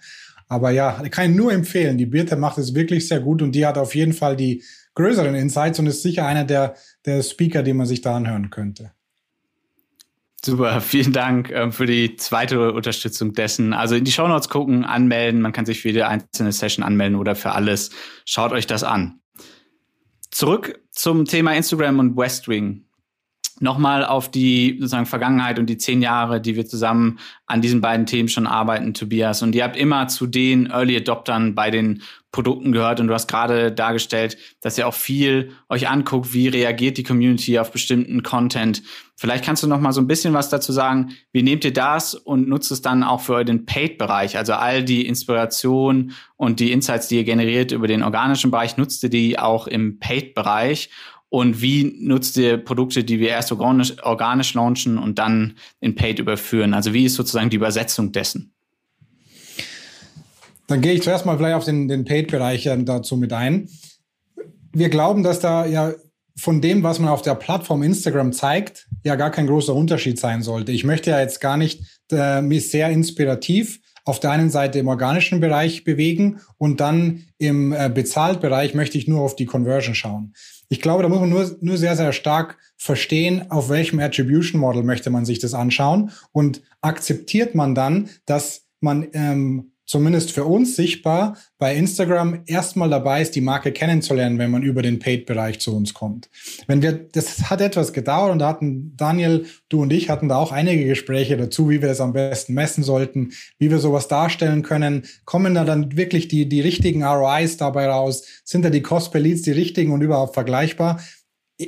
Aber 0.49 0.71
ja, 0.71 0.93
kann 1.11 1.31
ich 1.31 1.37
nur 1.37 1.53
empfehlen. 1.53 1.99
Die 1.99 2.07
Birte 2.07 2.37
macht 2.37 2.59
es 2.59 2.75
wirklich 2.75 3.07
sehr 3.07 3.21
gut 3.21 3.43
und 3.43 3.53
die 3.53 3.67
hat 3.67 3.77
auf 3.77 3.95
jeden 3.95 4.15
Fall 4.15 4.35
die 4.35 4.65
größeren 4.95 5.35
Insights 5.35 5.79
und 5.79 5.87
ist 5.87 6.03
sicher 6.03 6.27
einer 6.27 6.45
der, 6.45 6.75
der 7.05 7.23
Speaker, 7.23 7.63
die 7.63 7.75
man 7.75 7.87
sich 7.87 8.01
da 8.01 8.17
anhören 8.17 8.51
könnte. 8.51 8.93
Super, 10.43 10.81
vielen 10.81 11.13
Dank 11.13 11.51
ähm, 11.51 11.71
für 11.71 11.87
die 11.87 12.17
zweite 12.17 12.73
Unterstützung 12.73 13.35
dessen. 13.35 13.75
Also 13.75 13.95
in 13.95 14.05
die 14.05 14.13
Show 14.13 14.27
Notes 14.27 14.49
gucken, 14.49 14.85
anmelden. 14.85 15.43
Man 15.43 15.53
kann 15.53 15.67
sich 15.67 15.83
für 15.83 15.89
jede 15.89 16.09
einzelne 16.09 16.53
Session 16.53 16.83
anmelden 16.83 17.19
oder 17.19 17.37
für 17.37 17.53
alles. 17.53 17.91
Schaut 18.25 18.53
euch 18.53 18.67
das 18.67 18.83
an. 18.85 19.21
Zurück 20.31 20.81
zum 20.91 21.27
Thema 21.27 21.55
Instagram 21.55 21.99
und 21.99 22.17
Westwing 22.17 22.87
nochmal 23.61 24.05
auf 24.05 24.31
die 24.31 24.77
sozusagen 24.79 25.07
Vergangenheit 25.07 25.59
und 25.59 25.67
die 25.67 25.79
zehn 25.79 26.03
Jahre, 26.03 26.41
die 26.41 26.57
wir 26.57 26.67
zusammen 26.67 27.19
an 27.47 27.61
diesen 27.61 27.81
beiden 27.81 28.07
Themen 28.07 28.29
schon 28.29 28.47
arbeiten, 28.47 28.95
Tobias. 28.95 29.43
Und 29.43 29.55
ihr 29.55 29.65
habt 29.65 29.77
immer 29.77 30.09
zu 30.09 30.27
den 30.27 30.67
Early 30.67 30.97
Adoptern 30.97 31.55
bei 31.55 31.71
den 31.71 32.03
Produkten 32.33 32.71
gehört 32.71 33.01
und 33.01 33.09
du 33.09 33.15
hast 33.15 33.27
gerade 33.27 33.73
dargestellt, 33.73 34.39
dass 34.61 34.79
ihr 34.79 34.87
auch 34.87 34.95
viel 34.95 35.51
euch 35.69 35.89
anguckt, 35.89 36.33
wie 36.33 36.47
reagiert 36.47 36.97
die 36.97 37.03
Community 37.03 37.59
auf 37.59 37.73
bestimmten 37.73 38.23
Content. 38.23 38.83
Vielleicht 39.17 39.45
kannst 39.45 39.63
du 39.63 39.67
noch 39.67 39.81
mal 39.81 39.93
so 39.93 40.01
ein 40.01 40.07
bisschen 40.07 40.33
was 40.33 40.49
dazu 40.49 40.73
sagen. 40.73 41.17
Wie 41.33 41.43
nehmt 41.43 41.65
ihr 41.65 41.73
das 41.73 42.15
und 42.15 42.49
nutzt 42.49 42.71
es 42.71 42.83
dann 42.83 43.03
auch 43.03 43.21
für 43.21 43.35
euren 43.35 43.67
Paid-Bereich? 43.67 44.39
Also 44.39 44.53
all 44.53 44.85
die 44.85 45.07
Inspiration 45.07 46.13
und 46.37 46.61
die 46.61 46.71
Insights, 46.71 47.09
die 47.09 47.17
ihr 47.17 47.25
generiert 47.25 47.73
über 47.73 47.89
den 47.89 48.05
organischen 48.05 48.53
Bereich, 48.53 48.77
nutzt 48.77 49.03
ihr 49.03 49.11
die 49.11 49.39
auch 49.39 49.67
im 49.67 49.99
Paid-Bereich? 49.99 50.89
Und 51.31 51.63
wie 51.63 51.97
nutzt 52.01 52.37
ihr 52.37 52.59
Produkte, 52.59 53.05
die 53.05 53.21
wir 53.21 53.29
erst 53.29 53.53
organisch, 53.53 53.95
organisch 54.03 54.53
launchen 54.55 54.99
und 54.99 55.19
dann 55.19 55.57
in 55.81 55.95
Paid 55.95 56.19
überführen? 56.19 56.75
Also 56.75 56.93
wie 56.93 57.05
ist 57.05 57.15
sozusagen 57.15 57.51
die 57.51 57.57
Übersetzung 57.57 58.13
dessen? 58.13 58.53
Dann 60.67 60.81
gehe 60.81 60.93
ich 60.93 61.03
zuerst 61.03 61.27
mal 61.27 61.37
vielleicht 61.37 61.57
auf 61.57 61.65
den, 61.65 61.89
den 61.89 62.05
Paid-Bereich 62.05 62.69
dazu 62.85 63.17
mit 63.17 63.33
ein. 63.33 63.69
Wir 64.73 64.89
glauben, 64.89 65.23
dass 65.23 65.41
da 65.41 65.67
ja 65.67 65.95
von 66.37 66.61
dem, 66.61 66.83
was 66.83 66.99
man 66.99 67.11
auf 67.11 67.23
der 67.23 67.35
Plattform 67.35 67.83
Instagram 67.83 68.33
zeigt, 68.33 68.89
ja 69.05 69.15
gar 69.15 69.31
kein 69.31 69.47
großer 69.47 69.75
Unterschied 69.75 70.19
sein 70.19 70.43
sollte. 70.43 70.73
Ich 70.73 70.85
möchte 70.85 71.11
ja 71.11 71.21
jetzt 71.21 71.41
gar 71.41 71.57
nicht 71.57 71.83
äh, 72.13 72.41
mich 72.41 72.71
sehr 72.71 72.89
inspirativ 72.91 73.81
auf 74.05 74.21
der 74.21 74.31
einen 74.31 74.51
Seite 74.51 74.79
im 74.79 74.89
organischen 74.89 75.41
Bereich 75.41 75.85
bewegen 75.85 76.41
und 76.59 76.81
dann 76.81 77.25
im 77.39 77.73
äh, 77.73 77.91
Bezahltbereich 77.93 78.75
möchte 78.75 78.99
ich 78.99 79.09
nur 79.09 79.21
auf 79.21 79.37
die 79.37 79.47
Conversion 79.47 79.95
schauen. 79.95 80.35
Ich 80.69 80.81
glaube, 80.81 81.03
da 81.03 81.09
muss 81.09 81.21
man 81.21 81.31
nur, 81.31 81.57
nur 81.61 81.77
sehr, 81.77 81.97
sehr 81.97 82.13
stark 82.13 82.59
verstehen, 82.77 83.51
auf 83.51 83.69
welchem 83.69 83.99
Attribution 83.99 84.61
Model 84.61 84.83
möchte 84.83 85.11
man 85.11 85.25
sich 85.25 85.39
das 85.39 85.55
anschauen 85.55 86.13
und 86.33 86.63
akzeptiert 86.81 87.55
man 87.55 87.75
dann, 87.75 88.09
dass 88.25 88.67
man 88.81 89.09
ähm, 89.13 89.73
zumindest 89.91 90.31
für 90.31 90.45
uns 90.45 90.77
sichtbar 90.77 91.37
bei 91.59 91.75
Instagram 91.75 92.45
erstmal 92.47 92.89
dabei 92.89 93.23
ist, 93.23 93.35
die 93.35 93.41
Marke 93.41 93.73
kennenzulernen, 93.73 94.39
wenn 94.39 94.53
man 94.53 94.63
über 94.63 94.83
den 94.83 95.01
Paid-Bereich 95.01 95.59
zu 95.59 95.75
uns 95.75 95.95
kommt. 95.95 96.31
Wenn 96.69 96.81
wir, 96.81 96.93
das 96.93 97.51
hat 97.51 97.61
etwas 97.61 97.93
gedauert 97.93 98.31
und 98.31 98.39
da 98.39 98.47
hatten 98.47 98.97
Daniel, 98.97 99.47
du 99.69 99.83
und 99.83 99.93
ich 99.93 100.09
hatten 100.09 100.29
da 100.29 100.37
auch 100.37 100.53
einige 100.53 100.85
Gespräche 100.85 101.37
dazu, 101.37 101.69
wie 101.71 101.81
wir 101.83 101.89
das 101.89 102.01
am 102.01 102.13
besten 102.13 102.55
messen 102.55 102.85
sollten, 102.85 103.33
wie 103.59 103.69
wir 103.69 103.81
sowas 103.81 104.07
darstellen 104.07 104.63
können. 104.63 105.07
Kommen 105.25 105.57
da 105.57 105.65
dann 105.65 105.97
wirklich 105.97 106.29
die, 106.29 106.49
die 106.49 106.61
richtigen 106.61 107.03
ROIs 107.03 107.57
dabei 107.57 107.89
raus? 107.89 108.23
Sind 108.45 108.65
da 108.65 108.71
die 108.71 108.83
Cost 108.83 109.11
per 109.11 109.21
Leads 109.21 109.43
die 109.43 109.51
richtigen 109.51 109.91
und 109.91 110.03
überhaupt 110.03 110.35
vergleichbar? 110.35 111.01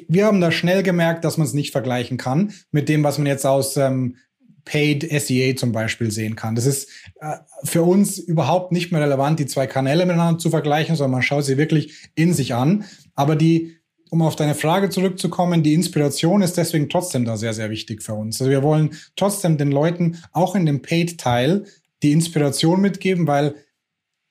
wir 0.08 0.24
haben 0.24 0.40
da 0.40 0.50
schnell 0.50 0.82
gemerkt, 0.82 1.22
dass 1.22 1.37
man 1.37 1.46
es 1.46 1.52
nicht 1.52 1.70
vergleichen 1.70 2.16
kann 2.16 2.54
mit 2.70 2.88
dem, 2.88 3.04
was 3.04 3.18
man 3.18 3.26
jetzt 3.26 3.44
aus 3.44 3.76
ähm, 3.76 4.16
Paid 4.64 5.09
SEA 5.11 5.57
zum 5.57 5.72
Beispiel 5.72 6.11
sehen 6.11 6.37
kann. 6.37 6.55
Das 6.55 6.66
ist 6.66 6.88
äh, 7.20 7.37
für 7.64 7.83
uns 7.83 8.18
überhaupt 8.18 8.72
nicht 8.72 8.92
mehr 8.92 9.01
relevant, 9.01 9.38
die 9.38 9.46
zwei 9.46 9.66
Kanäle 9.66 10.07
miteinander 10.07 10.38
zu 10.38 10.51
vergleichen, 10.51 10.96
sondern 10.96 11.12
man 11.12 11.22
schaut 11.22 11.44
sie 11.44 11.59
wirklich 11.59 12.11
in 12.14 12.33
sich 12.33 12.55
an. 12.55 12.85
Aber 13.14 13.37
die, 13.37 13.77
um 14.11 14.22
auf 14.22 14.37
deine 14.37 14.55
Frage 14.55 14.90
zurückzukommen, 14.90 15.62
die 15.62 15.75
Inspiration 15.75 16.42
ist 16.42 16.57
deswegen 16.57 16.88
trotzdem 16.88 17.25
da 17.25 17.37
sehr, 17.37 17.55
sehr 17.55 17.70
wichtig 17.70 18.03
für 18.03 18.14
uns. 18.14 18.40
Also 18.40 18.51
wir 18.51 18.62
wollen 18.62 18.90
trotzdem 19.16 19.59
den 19.59 19.72
Leuten 19.72 20.18
auch 20.33 20.55
in 20.55 20.66
dem 20.66 20.83
Paid-Teil 20.83 21.64
die 22.03 22.12
Inspiration 22.12 22.81
mitgeben, 22.81 23.27
weil 23.27 23.55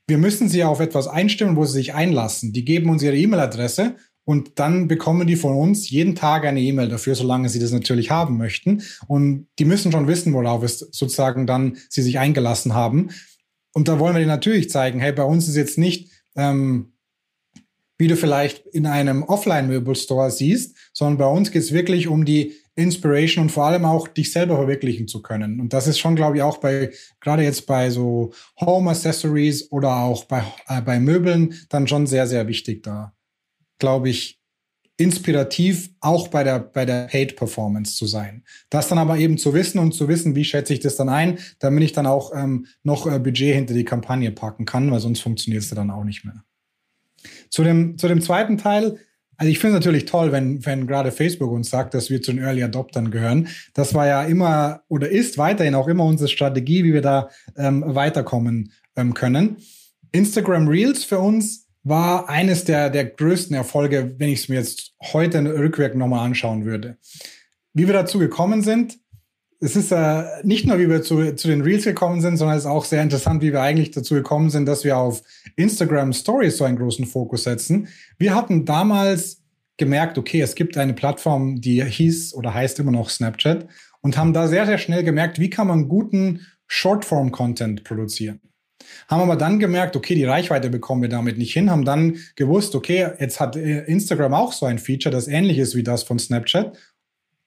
wir 0.08 0.17
müssen 0.17 0.50
sie 0.50 0.63
auf 0.63 0.80
etwas 0.80 1.08
einstimmen, 1.08 1.56
wo 1.56 1.65
sie 1.65 1.74
sich 1.74 1.94
einlassen. 1.94 2.52
Die 2.52 2.65
geben 2.65 2.89
uns 2.89 3.02
ihre 3.02 3.17
E-Mail-Adresse 3.17 3.96
und 4.32 4.60
dann 4.60 4.88
bekommen 4.88 5.28
die 5.28 5.36
von 5.36 5.58
uns 5.58 5.89
jeden 5.89 6.15
Tag 6.15 6.46
eine 6.46 6.62
E-Mail 6.62 6.88
dafür, 6.88 7.15
solange 7.15 7.50
sie 7.50 7.60
das 7.60 7.74
natürlich 7.74 8.12
haben 8.12 8.38
möchten. 8.38 8.82
Und 9.08 9.50
die 9.60 9.65
müssen 9.65 9.91
schon 9.91 10.08
wissen, 10.08 10.32
worauf 10.32 10.63
es 10.63 10.80
sozusagen 10.80 11.46
dann 11.46 11.76
sie 11.89 12.02
sich 12.02 12.17
eingelassen 12.17 12.74
haben. 12.74 13.10
Und 13.74 13.89
da 13.89 14.00
wollen 14.00 14.15
wir 14.15 14.20
denen 14.20 14.30
natürlich 14.30 14.70
zeigen, 14.70 15.02
hey, 15.02 15.12
bei 15.12 15.26
uns 15.26 15.50
ist 15.50 15.58
jetzt 15.58 15.78
nicht, 15.78 16.12
ähm, 16.38 16.94
wie 17.98 18.08
du 18.08 18.15
vielleicht 18.15 18.65
in 18.67 18.86
einem 18.86 19.24
Offline-Möbelstore 19.24 20.32
siehst, 20.32 20.78
sondern 20.94 21.17
bei 21.17 21.28
uns 21.28 21.52
geht 21.52 21.63
es 21.63 21.74
wirklich 21.74 22.08
um 22.08 22.24
die 22.24 22.54
Inspiration 22.76 23.44
und 23.44 23.50
vor 23.52 23.65
allem 23.65 23.84
auch 23.84 24.08
dich 24.08 24.32
selber 24.32 24.56
verwirklichen 24.56 25.10
zu 25.10 25.22
können. 25.22 25.60
Und 25.60 25.74
das 25.74 25.88
ist 25.88 26.00
schon, 26.00 26.15
glaube 26.15 26.38
ich, 26.38 26.41
auch 26.41 26.60
bei, 26.60 26.91
gerade 27.20 27.44
jetzt 27.44 27.67
bei 27.67 27.89
so 27.89 28.32
Home 28.62 28.91
Accessories 28.91 29.70
oder 29.74 29.98
auch 29.98 30.24
bei, 30.24 30.41
äh, 30.70 30.82
bei 30.82 31.02
Möbeln 31.02 31.54
dann 31.67 31.86
schon 31.86 32.08
sehr, 32.08 32.28
sehr 32.28 32.48
wichtig 32.48 32.84
da 32.84 33.13
glaube 33.82 34.10
ich, 34.10 34.39
inspirativ 34.98 35.89
auch 36.00 36.28
bei 36.28 36.44
der, 36.44 36.60
bei 36.60 36.86
der 36.86 37.08
Paid 37.08 37.36
Performance 37.36 37.96
zu 37.96 38.06
sein. 38.06 38.44
Das 38.70 38.88
dann 38.88 39.00
aber 39.00 39.17
eben 39.17 39.38
zu 39.38 39.54
wissen 39.54 39.80
und 39.80 39.94
zu 39.94 40.08
wissen, 40.08 40.36
wie 40.36 40.46
schätze 40.46 40.74
ich 40.74 40.80
das 40.80 40.96
dann 40.96 41.10
ein, 41.10 41.39
damit 41.60 41.84
ich 41.84 41.91
dann 41.91 42.06
auch 42.06 42.32
ähm, 42.36 42.67
noch 42.84 43.08
äh, 43.08 43.20
Budget 43.20 43.56
hinter 43.56 43.74
die 43.74 43.84
Kampagne 43.84 44.32
packen 44.32 44.65
kann, 44.65 44.91
weil 44.91 45.00
sonst 45.00 45.22
funktioniert 45.22 45.63
es 45.63 45.70
dann 45.70 45.89
auch 45.89 46.04
nicht 46.04 46.24
mehr. 46.24 46.44
Zu 47.50 47.63
dem, 47.63 47.98
zu 47.98 48.08
dem 48.08 48.22
zweiten 48.22 48.58
Teil, 48.58 49.00
also 49.38 49.50
ich 49.50 49.58
finde 49.58 49.78
es 49.78 49.84
natürlich 49.84 50.06
toll, 50.06 50.32
wenn, 50.32 50.63
wenn 50.67 50.86
gerade 50.86 51.12
Facebook 51.12 51.52
uns 51.52 51.72
sagt, 51.72 51.96
dass 51.96 52.12
wir 52.12 52.22
zu 52.22 52.32
den 52.32 52.44
Early 52.44 52.62
Adoptern 52.62 53.10
gehören. 53.10 53.48
Das 53.74 53.96
war 53.96 54.06
ja 54.06 54.24
immer 54.24 54.84
oder 54.88 55.10
ist 55.10 55.39
weiterhin 55.39 55.74
auch 55.74 55.88
immer 55.88 56.06
unsere 56.06 56.30
Strategie, 56.30 56.84
wie 56.84 56.94
wir 56.94 57.02
da 57.02 57.30
ähm, 57.58 57.84
weiterkommen 57.88 58.72
ähm, 58.96 59.15
können. 59.15 59.58
Instagram 60.12 60.67
Reels 60.67 61.04
für 61.04 61.17
uns 61.17 61.71
war 61.84 62.30
eines 62.30 62.63
der, 62.63 62.89
der 62.89 63.06
größten 63.06 63.56
Erfolge, 63.56 64.15
wenn 64.17 64.30
ich 64.30 64.41
es 64.41 64.50
mir 64.50 64.60
jetzt 64.60 64.94
heute 65.02 65.44
rückwirkend 65.44 66.00
nochmal 66.00 66.26
anschauen 66.26 66.65
würde. 66.65 66.98
Wie 67.74 67.88
wir 67.88 67.94
dazu 67.94 68.20
gekommen 68.20 68.62
sind, 68.62 69.00
es 69.63 69.76
ist 69.76 69.91
äh, 69.91 70.24
nicht 70.44 70.65
nur, 70.65 70.80
wie 70.80 70.89
wir 70.89 71.04
zu, 71.04 71.36
zu 71.36 71.48
den 71.48 71.62
Reels 71.62 71.84
gekommen 71.84 72.20
sind, 72.20 72.38
sondern 72.38 72.58
es 72.58 72.63
ist 72.63 72.70
auch 72.70 72.84
sehr 72.84 73.04
interessant, 73.04 73.44
wie 73.44 73.54
wir 73.54 73.62
eigentlich 73.62 73.91
dazu 73.91 74.15
gekommen 74.15 74.50
sind, 74.50 74.65
dass 74.65 74.84
wir 74.84 74.98
auf 74.98 75.22
Instagram 75.56 76.13
Stories 76.13 76.58
so 76.58 76.63
einen 76.63 76.78
großen 76.78 77.06
Fokus 77.06 77.44
setzen. 77.44 77.88
Wir 78.17 78.34
hatten 78.34 78.65
damals 78.65 79.44
gemerkt, 79.78 80.17
okay, 80.17 80.41
es 80.41 80.56
gibt 80.56 80.78
eine 80.78 80.94
Plattform, 80.94 81.62
die 81.62 81.84
hieß 81.84 82.34
oder 82.34 82.54
heißt 82.54 82.80
immer 82.80 82.91
noch 82.91 83.10
Snapchat 83.10 83.67
und 84.02 84.17
haben 84.17 84.34
da 84.34 84.48
sehr, 84.48 84.65
sehr 84.65 84.80
schnell 84.80 85.04
gemerkt, 85.04 85.39
wie 85.39 85.52
kann 85.52 85.67
man 85.67 85.88
guten 85.88 86.46
Shortform-Content 86.67 87.84
produzieren. 87.84 88.39
Haben 89.08 89.22
aber 89.22 89.36
dann 89.36 89.60
gemerkt, 89.60 89.96
okay, 89.96 90.15
die 90.15 90.26
Reichweite 90.26 90.70
bekommen 90.70 91.02
wir 91.02 91.10
damit 91.10 91.38
nicht 91.38 91.54
hin, 91.54 91.70
haben 91.70 91.86
dann 91.86 92.17
gewusst, 92.36 92.76
okay, 92.76 93.12
jetzt 93.20 93.39
hat 93.39 93.56
äh, 93.56 93.84
Instagram 93.86 94.34
auch 94.34 94.54
so 94.54 94.65
ein 94.65 94.80
Feature, 94.80 95.13
das 95.13 95.28
ähnlich 95.28 95.58
ist 95.58 95.76
wie 95.76 95.84
das 95.84 96.04
von 96.04 96.20
Snapchat. 96.20 96.78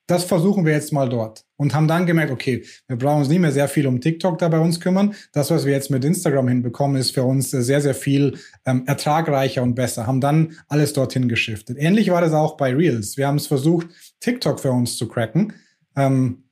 das 0.06 0.24
versuchen 0.24 0.66
wir 0.66 0.72
jetzt 0.72 0.92
mal 0.92 1.08
dort. 1.08 1.44
Und 1.56 1.74
haben 1.74 1.88
dann 1.88 2.04
gemerkt, 2.04 2.30
okay, 2.30 2.64
wir 2.88 2.96
brauchen 2.96 3.20
uns 3.20 3.28
nicht 3.28 3.38
mehr 3.38 3.52
sehr 3.52 3.68
viel 3.68 3.86
um 3.86 4.00
TikTok 4.00 4.38
da 4.38 4.48
bei 4.48 4.58
uns 4.58 4.80
kümmern. 4.80 5.14
Das, 5.32 5.50
was 5.50 5.64
wir 5.64 5.72
jetzt 5.72 5.90
mit 5.90 6.04
Instagram 6.04 6.48
hinbekommen, 6.48 6.96
ist 7.00 7.12
für 7.12 7.22
uns 7.22 7.50
sehr, 7.50 7.80
sehr 7.80 7.94
viel 7.94 8.36
ähm, 8.66 8.84
ertragreicher 8.86 9.62
und 9.62 9.74
besser. 9.74 10.06
Haben 10.06 10.20
dann 10.20 10.56
alles 10.68 10.92
dorthin 10.92 11.28
geschiftet. 11.28 11.78
Ähnlich 11.78 12.10
war 12.10 12.20
das 12.20 12.32
auch 12.34 12.56
bei 12.56 12.74
Reels. 12.74 13.16
Wir 13.16 13.26
haben 13.26 13.36
es 13.36 13.46
versucht, 13.46 13.86
TikTok 14.20 14.60
für 14.60 14.72
uns 14.72 14.98
zu 14.98 15.08
cracken. 15.08 15.54
Ähm, 15.96 16.44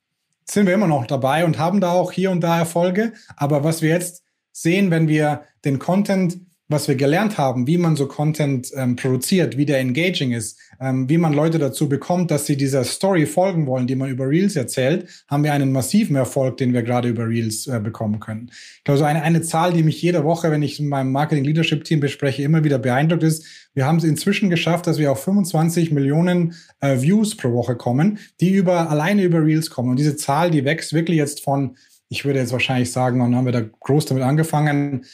sind 0.48 0.66
wir 0.66 0.74
immer 0.74 0.86
noch 0.86 1.06
dabei 1.06 1.44
und 1.44 1.58
haben 1.58 1.80
da 1.80 1.92
auch 1.92 2.12
hier 2.12 2.30
und 2.30 2.40
da 2.40 2.58
Erfolge. 2.58 3.12
Aber 3.36 3.64
was 3.64 3.82
wir 3.82 3.90
jetzt 3.90 4.22
sehen, 4.52 4.90
wenn 4.90 5.08
wir 5.08 5.42
den 5.64 5.78
Content 5.78 6.38
was 6.72 6.88
wir 6.88 6.96
gelernt 6.96 7.38
haben, 7.38 7.66
wie 7.66 7.78
man 7.78 7.94
so 7.94 8.06
Content 8.06 8.72
ähm, 8.74 8.96
produziert, 8.96 9.56
wie 9.56 9.66
der 9.66 9.78
engaging 9.78 10.32
ist, 10.32 10.58
ähm, 10.80 11.08
wie 11.08 11.18
man 11.18 11.32
Leute 11.32 11.58
dazu 11.58 11.88
bekommt, 11.88 12.30
dass 12.30 12.46
sie 12.46 12.56
dieser 12.56 12.82
Story 12.82 13.26
folgen 13.26 13.66
wollen, 13.66 13.86
die 13.86 13.94
man 13.94 14.10
über 14.10 14.28
Reels 14.28 14.56
erzählt, 14.56 15.06
haben 15.28 15.44
wir 15.44 15.52
einen 15.52 15.70
massiven 15.70 16.16
Erfolg, 16.16 16.56
den 16.56 16.72
wir 16.72 16.82
gerade 16.82 17.08
über 17.08 17.28
Reels 17.28 17.68
äh, 17.68 17.78
bekommen 17.78 18.18
können. 18.18 18.50
Ich 18.78 18.84
glaube, 18.84 18.98
so 18.98 19.04
eine, 19.04 19.22
eine 19.22 19.42
Zahl, 19.42 19.72
die 19.72 19.84
mich 19.84 20.02
jede 20.02 20.24
Woche, 20.24 20.50
wenn 20.50 20.62
ich 20.62 20.80
in 20.80 20.88
meinem 20.88 21.12
Marketing 21.12 21.44
Leadership 21.44 21.84
Team 21.84 22.00
bespreche, 22.00 22.42
immer 22.42 22.64
wieder 22.64 22.78
beeindruckt 22.78 23.22
ist, 23.22 23.44
wir 23.74 23.86
haben 23.86 23.98
es 23.98 24.04
inzwischen 24.04 24.50
geschafft, 24.50 24.86
dass 24.86 24.98
wir 24.98 25.12
auf 25.12 25.22
25 25.22 25.92
Millionen 25.92 26.54
äh, 26.80 27.00
Views 27.00 27.36
pro 27.36 27.52
Woche 27.52 27.76
kommen, 27.76 28.18
die 28.40 28.52
über 28.52 28.90
alleine 28.90 29.22
über 29.22 29.44
Reels 29.44 29.70
kommen. 29.70 29.90
Und 29.90 29.98
diese 29.98 30.16
Zahl, 30.16 30.50
die 30.50 30.64
wächst 30.64 30.92
wirklich 30.92 31.16
jetzt 31.16 31.42
von, 31.42 31.76
ich 32.12 32.26
würde 32.26 32.40
jetzt 32.40 32.52
wahrscheinlich 32.52 32.92
sagen, 32.92 33.20
wann 33.20 33.34
haben 33.34 33.46
wir 33.46 33.52
da 33.52 33.62
groß 33.62 34.04
damit 34.06 34.22
angefangen? 34.22 35.06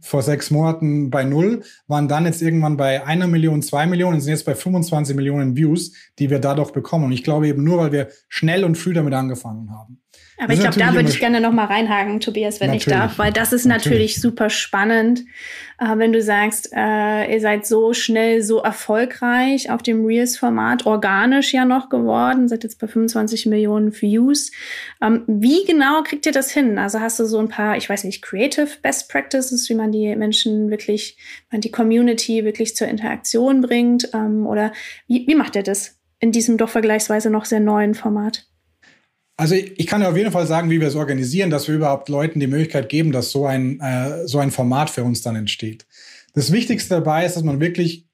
vor 0.00 0.22
sechs 0.22 0.50
Monaten 0.50 1.08
bei 1.08 1.22
null, 1.22 1.62
waren 1.86 2.08
dann 2.08 2.24
jetzt 2.24 2.42
irgendwann 2.42 2.76
bei 2.76 3.06
einer 3.06 3.28
Million, 3.28 3.62
zwei 3.62 3.86
Millionen 3.86 4.14
und 4.16 4.20
sind 4.20 4.32
jetzt 4.32 4.44
bei 4.44 4.56
25 4.56 5.14
Millionen 5.14 5.54
Views, 5.54 5.92
die 6.18 6.30
wir 6.30 6.40
dadurch 6.40 6.72
bekommen. 6.72 7.04
Und 7.04 7.12
ich 7.12 7.22
glaube 7.22 7.46
eben 7.46 7.62
nur, 7.62 7.78
weil 7.78 7.92
wir 7.92 8.08
schnell 8.28 8.64
und 8.64 8.76
früh 8.76 8.92
damit 8.92 9.14
angefangen 9.14 9.70
haben. 9.70 10.02
Aber 10.42 10.54
ich 10.54 10.60
glaube, 10.60 10.78
da 10.78 10.94
würde 10.94 11.10
ich 11.10 11.20
gerne 11.20 11.38
noch 11.40 11.52
mal 11.52 11.66
reinhaken, 11.66 12.18
Tobias, 12.18 12.60
wenn 12.60 12.70
natürlich. 12.70 12.86
ich 12.86 12.92
darf, 12.92 13.18
weil 13.18 13.30
das 13.30 13.52
ist 13.52 13.66
natürlich, 13.66 13.90
natürlich 13.90 14.20
super 14.22 14.48
spannend, 14.48 15.24
äh, 15.78 15.98
wenn 15.98 16.14
du 16.14 16.22
sagst, 16.22 16.70
äh, 16.74 17.30
ihr 17.30 17.40
seid 17.40 17.66
so 17.66 17.92
schnell, 17.92 18.42
so 18.42 18.60
erfolgreich 18.60 19.70
auf 19.70 19.82
dem 19.82 20.04
Reels-Format, 20.04 20.86
organisch 20.86 21.52
ja 21.52 21.66
noch 21.66 21.90
geworden, 21.90 22.48
seid 22.48 22.64
jetzt 22.64 22.80
bei 22.80 22.86
25 22.86 23.46
Millionen 23.46 23.92
Views. 23.92 24.50
Ähm, 25.02 25.24
wie 25.26 25.64
genau 25.66 26.02
kriegt 26.02 26.24
ihr 26.24 26.32
das 26.32 26.50
hin? 26.50 26.78
Also 26.78 27.00
hast 27.00 27.20
du 27.20 27.26
so 27.26 27.38
ein 27.38 27.48
paar, 27.48 27.76
ich 27.76 27.90
weiß 27.90 28.04
nicht, 28.04 28.22
Creative 28.22 28.68
Best 28.80 29.10
Practices, 29.10 29.68
wie 29.68 29.74
man 29.74 29.92
die 29.92 30.16
Menschen 30.16 30.70
wirklich, 30.70 31.18
man 31.50 31.60
die 31.60 31.70
Community 31.70 32.46
wirklich 32.46 32.74
zur 32.74 32.88
Interaktion 32.88 33.60
bringt? 33.60 34.08
Ähm, 34.14 34.46
oder 34.46 34.72
wie, 35.06 35.26
wie 35.26 35.34
macht 35.34 35.54
ihr 35.54 35.62
das 35.62 35.98
in 36.18 36.32
diesem 36.32 36.56
doch 36.56 36.70
vergleichsweise 36.70 37.28
noch 37.28 37.44
sehr 37.44 37.60
neuen 37.60 37.94
Format? 37.94 38.46
Also 39.40 39.54
ich 39.54 39.86
kann 39.86 40.02
ja 40.02 40.10
auf 40.10 40.18
jeden 40.18 40.32
Fall 40.32 40.46
sagen, 40.46 40.68
wie 40.68 40.82
wir 40.82 40.88
es 40.88 40.96
organisieren, 40.96 41.48
dass 41.48 41.66
wir 41.66 41.74
überhaupt 41.74 42.10
Leuten 42.10 42.40
die 42.40 42.46
Möglichkeit 42.46 42.90
geben, 42.90 43.10
dass 43.10 43.30
so 43.30 43.46
ein, 43.46 43.80
äh, 43.80 44.28
so 44.28 44.38
ein 44.38 44.50
Format 44.50 44.90
für 44.90 45.02
uns 45.02 45.22
dann 45.22 45.34
entsteht. 45.34 45.86
Das 46.34 46.52
Wichtigste 46.52 46.96
dabei 46.96 47.24
ist, 47.24 47.36
dass 47.36 47.42
man 47.42 47.58
wirklich 47.58 48.06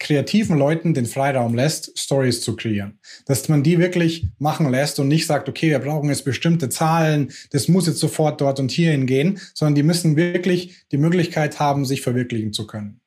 kreativen 0.00 0.58
Leuten 0.58 0.92
den 0.92 1.06
Freiraum 1.06 1.54
lässt, 1.54 1.96
Stories 1.96 2.40
zu 2.40 2.56
kreieren. 2.56 2.98
Dass 3.26 3.48
man 3.48 3.62
die 3.62 3.78
wirklich 3.78 4.26
machen 4.40 4.68
lässt 4.72 4.98
und 4.98 5.06
nicht 5.06 5.28
sagt, 5.28 5.48
okay, 5.48 5.70
wir 5.70 5.78
brauchen 5.78 6.08
jetzt 6.08 6.24
bestimmte 6.24 6.68
Zahlen, 6.68 7.30
das 7.52 7.68
muss 7.68 7.86
jetzt 7.86 8.00
sofort 8.00 8.40
dort 8.40 8.58
und 8.58 8.72
hierhin 8.72 9.06
gehen, 9.06 9.38
sondern 9.54 9.76
die 9.76 9.84
müssen 9.84 10.16
wirklich 10.16 10.84
die 10.90 10.98
Möglichkeit 10.98 11.60
haben, 11.60 11.84
sich 11.84 12.02
verwirklichen 12.02 12.52
zu 12.52 12.66
können. 12.66 13.00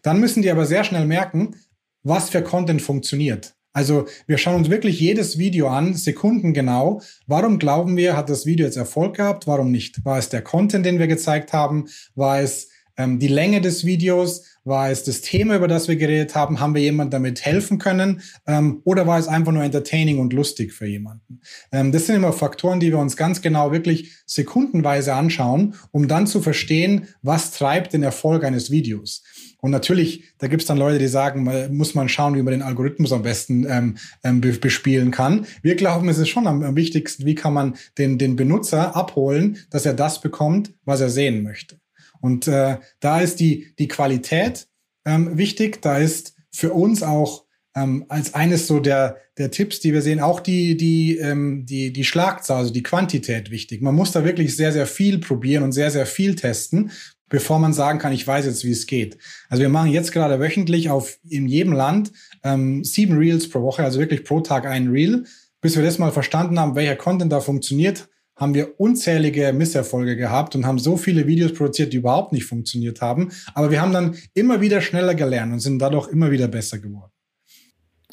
Dann 0.00 0.18
müssen 0.18 0.40
die 0.40 0.50
aber 0.50 0.64
sehr 0.64 0.82
schnell 0.82 1.04
merken, 1.04 1.56
was 2.02 2.30
für 2.30 2.40
Content 2.40 2.80
funktioniert. 2.80 3.54
Also 3.78 4.06
wir 4.26 4.38
schauen 4.38 4.56
uns 4.56 4.70
wirklich 4.70 4.98
jedes 4.98 5.38
Video 5.38 5.68
an, 5.68 5.94
sekundengenau. 5.94 7.00
Warum 7.28 7.60
glauben 7.60 7.96
wir, 7.96 8.16
hat 8.16 8.28
das 8.28 8.44
Video 8.44 8.66
jetzt 8.66 8.76
Erfolg 8.76 9.14
gehabt? 9.14 9.46
Warum 9.46 9.70
nicht? 9.70 10.04
War 10.04 10.18
es 10.18 10.28
der 10.30 10.42
Content, 10.42 10.84
den 10.84 10.98
wir 10.98 11.06
gezeigt 11.06 11.52
haben? 11.52 11.86
War 12.16 12.40
es 12.40 12.70
ähm, 12.96 13.20
die 13.20 13.28
Länge 13.28 13.60
des 13.60 13.84
Videos? 13.84 14.42
War 14.68 14.90
es 14.90 15.02
das 15.02 15.22
Thema, 15.22 15.56
über 15.56 15.66
das 15.66 15.88
wir 15.88 15.96
geredet 15.96 16.34
haben? 16.34 16.60
Haben 16.60 16.74
wir 16.74 16.82
jemand 16.82 17.14
damit 17.14 17.42
helfen 17.44 17.78
können? 17.78 18.20
Ähm, 18.46 18.82
oder 18.84 19.06
war 19.06 19.18
es 19.18 19.26
einfach 19.26 19.50
nur 19.50 19.64
entertaining 19.64 20.18
und 20.18 20.34
lustig 20.34 20.74
für 20.74 20.86
jemanden? 20.86 21.40
Ähm, 21.72 21.90
das 21.90 22.06
sind 22.06 22.16
immer 22.16 22.34
Faktoren, 22.34 22.78
die 22.78 22.92
wir 22.92 22.98
uns 22.98 23.16
ganz 23.16 23.40
genau 23.40 23.72
wirklich 23.72 24.12
sekundenweise 24.26 25.14
anschauen, 25.14 25.74
um 25.90 26.06
dann 26.06 26.26
zu 26.26 26.42
verstehen, 26.42 27.08
was 27.22 27.52
treibt 27.52 27.94
den 27.94 28.02
Erfolg 28.02 28.44
eines 28.44 28.70
Videos. 28.70 29.22
Und 29.60 29.70
natürlich, 29.70 30.24
da 30.36 30.46
gibt 30.46 30.62
es 30.62 30.68
dann 30.68 30.76
Leute, 30.76 30.98
die 30.98 31.08
sagen, 31.08 31.48
muss 31.74 31.94
man 31.94 32.10
schauen, 32.10 32.36
wie 32.36 32.42
man 32.42 32.52
den 32.52 32.62
Algorithmus 32.62 33.12
am 33.12 33.22
besten 33.22 33.66
ähm, 33.68 33.96
ähm, 34.22 34.40
bespielen 34.40 35.10
kann. 35.10 35.46
Wir 35.62 35.76
glauben, 35.76 36.10
es 36.10 36.18
ist 36.18 36.28
schon 36.28 36.46
am, 36.46 36.62
am 36.62 36.76
wichtigsten, 36.76 37.24
wie 37.24 37.34
kann 37.34 37.54
man 37.54 37.74
den, 37.96 38.18
den 38.18 38.36
Benutzer 38.36 38.94
abholen, 38.94 39.56
dass 39.70 39.86
er 39.86 39.94
das 39.94 40.20
bekommt, 40.20 40.74
was 40.84 41.00
er 41.00 41.08
sehen 41.08 41.42
möchte. 41.42 41.78
Und 42.20 42.48
äh, 42.48 42.78
da 43.00 43.20
ist 43.20 43.40
die, 43.40 43.74
die 43.78 43.88
Qualität 43.88 44.68
ähm, 45.04 45.36
wichtig. 45.38 45.82
Da 45.82 45.98
ist 45.98 46.34
für 46.50 46.72
uns 46.72 47.02
auch 47.02 47.44
ähm, 47.76 48.06
als 48.08 48.34
eines 48.34 48.66
so 48.66 48.80
der, 48.80 49.18
der 49.36 49.50
Tipps, 49.50 49.80
die 49.80 49.92
wir 49.92 50.02
sehen, 50.02 50.20
auch 50.20 50.40
die, 50.40 50.76
die, 50.76 51.18
ähm, 51.18 51.64
die, 51.66 51.92
die 51.92 52.04
Schlagzahl, 52.04 52.58
also 52.58 52.72
die 52.72 52.82
Quantität 52.82 53.50
wichtig. 53.50 53.82
Man 53.82 53.94
muss 53.94 54.12
da 54.12 54.24
wirklich 54.24 54.56
sehr, 54.56 54.72
sehr 54.72 54.86
viel 54.86 55.18
probieren 55.18 55.62
und 55.62 55.72
sehr, 55.72 55.90
sehr 55.90 56.06
viel 56.06 56.34
testen, 56.34 56.90
bevor 57.28 57.58
man 57.58 57.72
sagen 57.72 57.98
kann, 57.98 58.12
ich 58.12 58.26
weiß 58.26 58.46
jetzt, 58.46 58.64
wie 58.64 58.70
es 58.70 58.86
geht. 58.86 59.18
Also 59.48 59.62
wir 59.62 59.68
machen 59.68 59.90
jetzt 59.90 60.12
gerade 60.12 60.40
wöchentlich 60.40 60.90
auf 60.90 61.18
in 61.28 61.46
jedem 61.46 61.72
Land 61.72 62.12
ähm, 62.42 62.84
sieben 62.84 63.16
Reels 63.16 63.48
pro 63.48 63.62
Woche, 63.62 63.84
also 63.84 63.98
wirklich 63.98 64.24
pro 64.24 64.40
Tag 64.40 64.66
ein 64.66 64.88
Reel. 64.88 65.24
Bis 65.60 65.76
wir 65.76 65.82
das 65.82 65.98
mal 65.98 66.12
verstanden 66.12 66.58
haben, 66.60 66.76
welcher 66.76 66.94
Content 66.94 67.32
da 67.32 67.40
funktioniert, 67.40 68.08
haben 68.38 68.54
wir 68.54 68.80
unzählige 68.80 69.52
Misserfolge 69.52 70.16
gehabt 70.16 70.54
und 70.56 70.64
haben 70.64 70.78
so 70.78 70.96
viele 70.96 71.26
Videos 71.26 71.52
produziert, 71.52 71.92
die 71.92 71.98
überhaupt 71.98 72.32
nicht 72.32 72.46
funktioniert 72.46 73.00
haben. 73.02 73.30
Aber 73.54 73.70
wir 73.70 73.82
haben 73.82 73.92
dann 73.92 74.16
immer 74.32 74.60
wieder 74.60 74.80
schneller 74.80 75.14
gelernt 75.14 75.52
und 75.52 75.60
sind 75.60 75.78
dadurch 75.80 76.08
immer 76.08 76.30
wieder 76.30 76.48
besser 76.48 76.78
geworden. 76.78 77.12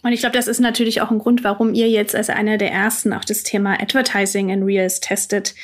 Und 0.04 0.12
ich 0.12 0.20
glaube, 0.20 0.36
das 0.36 0.48
ist 0.48 0.60
natürlich 0.60 1.02
auch 1.02 1.10
ein 1.10 1.18
Grund, 1.18 1.44
warum 1.44 1.74
ihr 1.74 1.90
jetzt 1.90 2.16
als 2.16 2.30
einer 2.30 2.58
der 2.58 2.72
ersten 2.72 3.14
auch 3.14 3.26
das 3.26 3.42
Thema 3.42 3.82
Advertising 3.82 4.50
in 4.50 4.62
Reels 4.62 5.00
testet. 5.00 5.56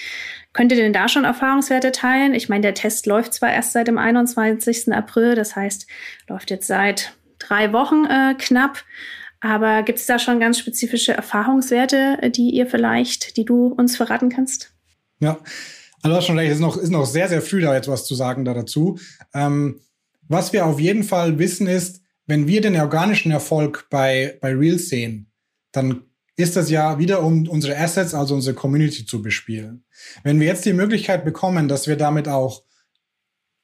Könnt 0.53 0.71
ihr 0.71 0.77
denn 0.77 0.93
da 0.93 1.07
schon 1.07 1.25
Erfahrungswerte 1.25 1.91
teilen? 1.91 2.33
Ich 2.33 2.49
meine, 2.49 2.61
der 2.61 2.73
Test 2.73 3.05
läuft 3.05 3.33
zwar 3.33 3.53
erst 3.53 3.73
seit 3.73 3.87
dem 3.87 3.97
21. 3.97 4.91
April, 4.93 5.35
das 5.35 5.55
heißt, 5.55 5.87
läuft 6.27 6.49
jetzt 6.49 6.67
seit 6.67 7.13
drei 7.39 7.71
Wochen 7.71 8.05
äh, 8.05 8.35
knapp. 8.37 8.83
Aber 9.41 9.83
gibt 9.83 9.99
es 9.99 10.05
da 10.05 10.19
schon 10.19 10.39
ganz 10.39 10.59
spezifische 10.59 11.13
Erfahrungswerte, 11.13 12.31
die 12.33 12.51
ihr 12.51 12.67
vielleicht, 12.67 13.37
die 13.37 13.45
du 13.45 13.67
uns 13.67 13.97
verraten 13.97 14.29
kannst? 14.29 14.73
Ja, 15.19 15.39
also 16.03 16.17
du 16.17 16.21
schon 16.23 16.37
recht, 16.37 16.51
es 16.51 16.57
ist 16.57 16.61
noch, 16.61 16.77
ist 16.77 16.89
noch 16.91 17.05
sehr, 17.05 17.27
sehr 17.27 17.41
früh 17.41 17.61
da 17.61 17.73
jetzt 17.73 17.87
was 17.87 18.05
zu 18.05 18.15
sagen 18.15 18.45
da 18.45 18.53
dazu. 18.53 18.99
Ähm, 19.33 19.81
was 20.27 20.53
wir 20.53 20.65
auf 20.65 20.79
jeden 20.79 21.03
Fall 21.03 21.39
wissen 21.39 21.67
ist, 21.67 22.01
wenn 22.27 22.47
wir 22.47 22.61
den 22.61 22.79
organischen 22.79 23.31
Erfolg 23.31 23.87
bei, 23.89 24.37
bei 24.41 24.53
Reels 24.55 24.89
sehen, 24.89 25.31
dann 25.71 26.03
ist 26.37 26.55
das 26.55 26.69
ja 26.69 26.97
wieder, 26.97 27.23
um 27.23 27.47
unsere 27.47 27.77
Assets, 27.77 28.13
also 28.13 28.35
unsere 28.35 28.55
Community 28.55 29.05
zu 29.05 29.21
bespielen. 29.21 29.83
Wenn 30.23 30.39
wir 30.39 30.47
jetzt 30.47 30.65
die 30.65 30.73
Möglichkeit 30.73 31.25
bekommen, 31.25 31.67
dass 31.67 31.87
wir 31.87 31.97
damit 31.97 32.27
auch 32.27 32.63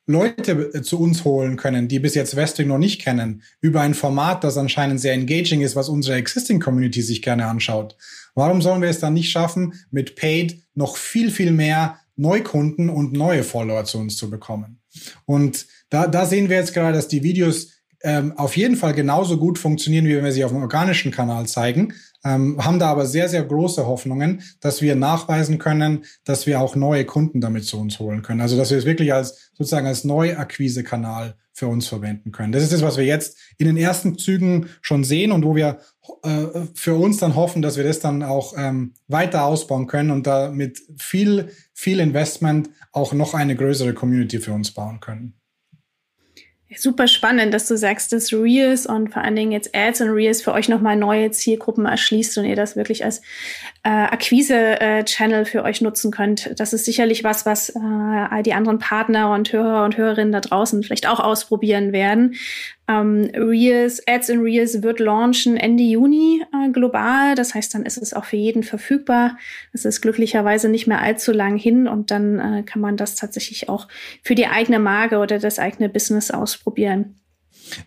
Leute 0.08 0.74
äh, 0.74 0.82
zu 0.82 1.00
uns 1.00 1.24
holen 1.26 1.58
können, 1.58 1.88
die 1.88 2.00
bis 2.00 2.16
jetzt 2.16 2.36
Westwing 2.36 2.68
noch 2.68 2.78
nicht 2.78 3.02
kennen, 3.02 3.44
über 3.62 3.82
ein 3.82 3.94
Format, 3.94 4.44
das 4.44 4.58
anscheinend 4.58 5.00
sehr 5.00 5.14
engaging 5.14 5.62
ist, 5.62 5.76
was 5.76 5.90
unsere 5.90 6.18
existing 6.18 6.60
Community 6.60 7.02
sich 7.02 7.22
gerne 7.22 7.46
anschaut. 7.46 7.96
Warum 8.34 8.62
sollen 8.62 8.82
wir 8.82 8.90
es 8.90 9.00
dann 9.00 9.14
nicht 9.14 9.30
schaffen, 9.30 9.74
mit 9.92 10.16
Paid 10.16 10.64
noch 10.74 10.98
viel, 10.98 11.30
viel 11.30 11.52
mehr 11.52 12.00
Neukunden 12.16 12.90
und 12.90 13.14
neue 13.14 13.44
Follower 13.44 13.84
zu 13.84 14.00
uns 14.00 14.16
zu 14.16 14.30
bekommen? 14.30 14.80
Und 15.26 15.68
da, 15.90 16.08
da 16.08 16.26
sehen 16.26 16.50
wir 16.50 16.58
jetzt 16.58 16.74
gerade, 16.74 16.96
dass 16.96 17.08
die 17.08 17.24
Videos 17.24 17.77
ähm, 18.04 18.38
auf 18.38 18.56
jeden 18.58 18.76
Fall 18.76 18.94
genauso 18.94 19.38
gut 19.38 19.58
funktionieren, 19.58 20.06
wie 20.06 20.16
wenn 20.16 20.24
wir 20.24 20.32
sie 20.32 20.46
auf 20.46 20.52
dem 20.52 20.62
organischen 20.62 21.12
Kanal 21.12 21.48
zeigen 21.48 21.94
ähm, 22.28 22.64
haben 22.64 22.80
da 22.80 22.90
aber 22.90 23.06
sehr, 23.06 23.30
sehr 23.30 23.44
große 23.44 23.86
Hoffnungen, 23.86 24.42
dass 24.60 24.82
wir 24.82 24.96
nachweisen 24.96 25.60
können, 25.60 26.06
dass 26.26 26.46
wir 26.46 26.60
auch 26.60 26.76
neue 26.76 27.06
Kunden 27.06 27.42
damit 27.42 27.66
zu 27.66 27.80
uns 27.80 28.00
holen 28.00 28.22
können. 28.22 28.42
Also 28.42 28.58
dass 28.58 28.72
wir 28.72 28.78
es 28.78 28.86
wirklich 28.86 29.14
als 29.14 29.52
sozusagen 29.54 29.88
als 29.88 30.04
Neuakquise-Kanal 30.04 31.36
für 31.54 31.68
uns 31.68 31.88
verwenden 31.88 32.32
können. 32.32 32.52
Das 32.52 32.64
ist 32.64 32.74
das, 32.74 32.82
was 32.82 32.98
wir 32.98 33.06
jetzt 33.06 33.38
in 33.58 33.66
den 33.66 33.78
ersten 33.78 34.18
Zügen 34.18 34.68
schon 34.82 35.04
sehen 35.04 35.32
und 35.32 35.44
wo 35.44 35.56
wir 35.56 35.80
äh, 36.24 36.46
für 36.76 36.96
uns 36.96 37.18
dann 37.18 37.36
hoffen, 37.36 37.62
dass 37.62 37.78
wir 37.78 37.84
das 37.84 38.00
dann 38.00 38.22
auch 38.24 38.54
ähm, 38.58 38.94
weiter 39.08 39.46
ausbauen 39.46 39.88
können 39.88 40.12
und 40.12 40.28
da 40.28 40.52
mit 40.52 40.80
viel, 40.98 41.50
viel 41.74 42.00
Investment 42.00 42.70
auch 42.92 43.14
noch 43.14 43.34
eine 43.34 43.56
größere 43.56 43.94
Community 43.94 44.40
für 44.40 44.54
uns 44.54 44.72
bauen 44.72 45.00
können. 45.00 45.34
Super 46.76 47.08
spannend, 47.08 47.54
dass 47.54 47.68
du 47.70 47.78
sagst, 47.78 48.12
dass 48.12 48.34
Reels 48.34 48.86
und 48.86 49.14
vor 49.14 49.24
allen 49.24 49.38
Dingen 49.38 49.54
jetzt 49.54 49.74
Ads 49.74 50.02
und 50.02 50.10
Reels 50.10 50.42
für 50.42 50.52
euch 50.52 50.68
nochmal 50.68 50.98
neue 50.98 51.32
Zielgruppen 51.32 51.86
erschließt 51.86 52.38
und 52.38 52.46
ihr 52.46 52.58
das 52.58 52.76
wirklich 52.76 53.06
als 53.06 53.22
äh, 53.84 53.90
Akquise-Channel 53.90 55.46
für 55.46 55.64
euch 55.64 55.80
nutzen 55.80 56.12
könnt. 56.12 56.60
Das 56.60 56.74
ist 56.74 56.84
sicherlich 56.84 57.24
was, 57.24 57.46
was 57.46 57.70
äh, 57.70 57.80
all 57.80 58.44
die 58.44 58.54
anderen 58.54 58.80
Partner 58.80 59.34
und 59.34 59.54
Hörer 59.54 59.86
und 59.86 59.96
Hörerinnen 59.96 60.34
da 60.34 60.42
draußen 60.42 60.84
vielleicht 60.84 61.08
auch 61.08 61.22
ausprobieren 61.22 61.94
werden. 61.94 62.36
Ähm, 62.90 63.30
Reels, 63.36 64.02
Ads 64.08 64.30
in 64.30 64.40
Reels 64.40 64.82
wird 64.82 65.00
launchen 65.00 65.58
Ende 65.58 65.84
Juni 65.84 66.44
äh, 66.54 66.70
global. 66.72 67.36
Das 67.36 67.54
heißt, 67.54 67.74
dann 67.74 67.86
ist 67.86 67.98
es 67.98 68.14
auch 68.14 68.26
für 68.26 68.38
jeden 68.38 68.64
verfügbar. 68.64 69.38
Es 69.74 69.84
ist 69.84 70.02
glücklicherweise 70.02 70.70
nicht 70.70 70.88
mehr 70.88 71.02
allzu 71.02 71.32
lang 71.34 71.58
hin 71.58 71.88
und 71.88 72.12
dann 72.12 72.40
äh, 72.40 72.64
kann 72.64 72.82
man 72.82 72.96
das 72.96 73.16
tatsächlich 73.16 73.68
auch 73.68 73.88
für 74.24 74.36
die 74.36 74.48
eigene 74.48 74.80
Marke 74.80 75.18
oder 75.18 75.40
das 75.40 75.60
eigene 75.60 75.90
Business 75.90 76.32
ausprobieren. 76.32 77.16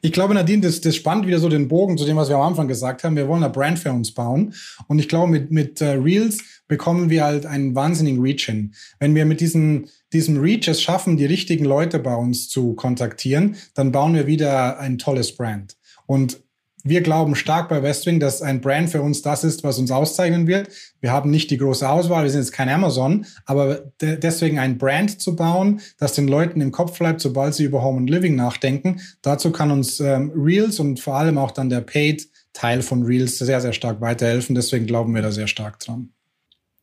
Ich 0.00 0.12
glaube, 0.12 0.34
Nadine, 0.34 0.62
das, 0.62 0.80
das 0.80 0.96
spannt 0.96 1.26
wieder 1.26 1.38
so 1.38 1.48
den 1.48 1.68
Bogen 1.68 1.98
zu 1.98 2.04
dem, 2.04 2.16
was 2.16 2.28
wir 2.28 2.36
am 2.36 2.42
Anfang 2.42 2.68
gesagt 2.68 3.04
haben. 3.04 3.16
Wir 3.16 3.28
wollen 3.28 3.42
eine 3.42 3.52
Brand 3.52 3.78
für 3.78 3.92
uns 3.92 4.12
bauen. 4.12 4.54
Und 4.88 4.98
ich 4.98 5.08
glaube, 5.08 5.30
mit, 5.30 5.50
mit 5.50 5.80
uh, 5.80 5.92
Reels 5.92 6.38
bekommen 6.68 7.10
wir 7.10 7.24
halt 7.24 7.46
einen 7.46 7.74
wahnsinnigen 7.74 8.20
Reach 8.20 8.46
hin. 8.46 8.74
Wenn 8.98 9.14
wir 9.14 9.24
mit 9.24 9.40
diesen, 9.40 9.88
diesem 10.12 10.38
Reach 10.38 10.68
es 10.68 10.82
schaffen, 10.82 11.16
die 11.16 11.26
richtigen 11.26 11.64
Leute 11.64 11.98
bei 11.98 12.14
uns 12.14 12.48
zu 12.48 12.74
kontaktieren, 12.74 13.56
dann 13.74 13.92
bauen 13.92 14.14
wir 14.14 14.26
wieder 14.26 14.78
ein 14.78 14.98
tolles 14.98 15.36
Brand. 15.36 15.76
Und 16.06 16.40
wir 16.84 17.02
glauben 17.02 17.34
stark 17.34 17.68
bei 17.68 17.82
Westwing, 17.82 18.20
dass 18.20 18.42
ein 18.42 18.60
Brand 18.60 18.90
für 18.90 19.02
uns 19.02 19.22
das 19.22 19.44
ist, 19.44 19.64
was 19.64 19.78
uns 19.78 19.90
auszeichnen 19.90 20.46
wird. 20.46 20.68
Wir 21.00 21.12
haben 21.12 21.30
nicht 21.30 21.50
die 21.50 21.58
große 21.58 21.88
Auswahl, 21.88 22.24
wir 22.24 22.30
sind 22.30 22.40
jetzt 22.40 22.52
kein 22.52 22.68
Amazon, 22.68 23.26
aber 23.44 23.92
de 24.00 24.16
deswegen 24.16 24.58
ein 24.58 24.78
Brand 24.78 25.20
zu 25.20 25.36
bauen, 25.36 25.80
das 25.98 26.14
den 26.14 26.28
Leuten 26.28 26.60
im 26.60 26.72
Kopf 26.72 26.98
bleibt, 26.98 27.20
sobald 27.20 27.54
sie 27.54 27.64
über 27.64 27.82
Home 27.82 27.98
and 27.98 28.10
Living 28.10 28.36
nachdenken. 28.36 29.00
Dazu 29.22 29.50
kann 29.50 29.70
uns 29.70 30.00
ähm, 30.00 30.32
Reels 30.34 30.80
und 30.80 31.00
vor 31.00 31.16
allem 31.16 31.38
auch 31.38 31.50
dann 31.50 31.70
der 31.70 31.80
Paid-Teil 31.80 32.82
von 32.82 33.02
Reels 33.02 33.38
sehr, 33.38 33.60
sehr 33.60 33.72
stark 33.72 34.00
weiterhelfen. 34.00 34.54
Deswegen 34.54 34.86
glauben 34.86 35.14
wir 35.14 35.22
da 35.22 35.32
sehr 35.32 35.48
stark 35.48 35.78
dran. 35.80 36.10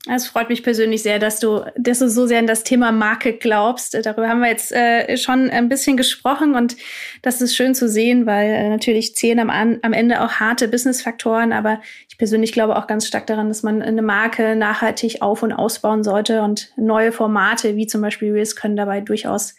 Es 0.09 0.27
freut 0.27 0.47
mich 0.47 0.63
persönlich 0.63 1.03
sehr, 1.03 1.19
dass 1.19 1.39
du, 1.39 1.65
dass 1.75 1.99
du 1.99 2.09
so 2.09 2.27
sehr 2.27 2.39
an 2.39 2.47
das 2.47 2.63
Thema 2.63 2.93
Marke 2.93 3.33
glaubst. 3.33 3.93
Darüber 4.05 4.29
haben 4.29 4.39
wir 4.39 4.47
jetzt 4.47 4.71
äh, 4.71 5.17
schon 5.17 5.49
ein 5.49 5.67
bisschen 5.67 5.97
gesprochen 5.97 6.55
und 6.55 6.77
das 7.21 7.41
ist 7.41 7.55
schön 7.55 7.75
zu 7.75 7.89
sehen, 7.89 8.25
weil 8.25 8.49
äh, 8.49 8.69
natürlich 8.69 9.15
zählen 9.15 9.39
am, 9.39 9.49
am 9.81 9.93
Ende 9.93 10.21
auch 10.21 10.33
harte 10.33 10.69
Business-Faktoren, 10.69 11.51
aber 11.51 11.81
ich 12.07 12.17
persönlich 12.17 12.53
glaube 12.53 12.77
auch 12.77 12.87
ganz 12.87 13.05
stark 13.05 13.27
daran, 13.27 13.49
dass 13.49 13.63
man 13.63 13.81
eine 13.81 14.01
Marke 14.01 14.55
nachhaltig 14.55 15.21
auf- 15.21 15.43
und 15.43 15.51
ausbauen 15.51 16.03
sollte 16.03 16.41
und 16.41 16.71
neue 16.77 17.11
Formate 17.11 17.75
wie 17.75 17.87
zum 17.87 18.01
Beispiel 18.01 18.31
Reels 18.31 18.55
können 18.55 18.77
dabei 18.77 19.01
durchaus 19.01 19.55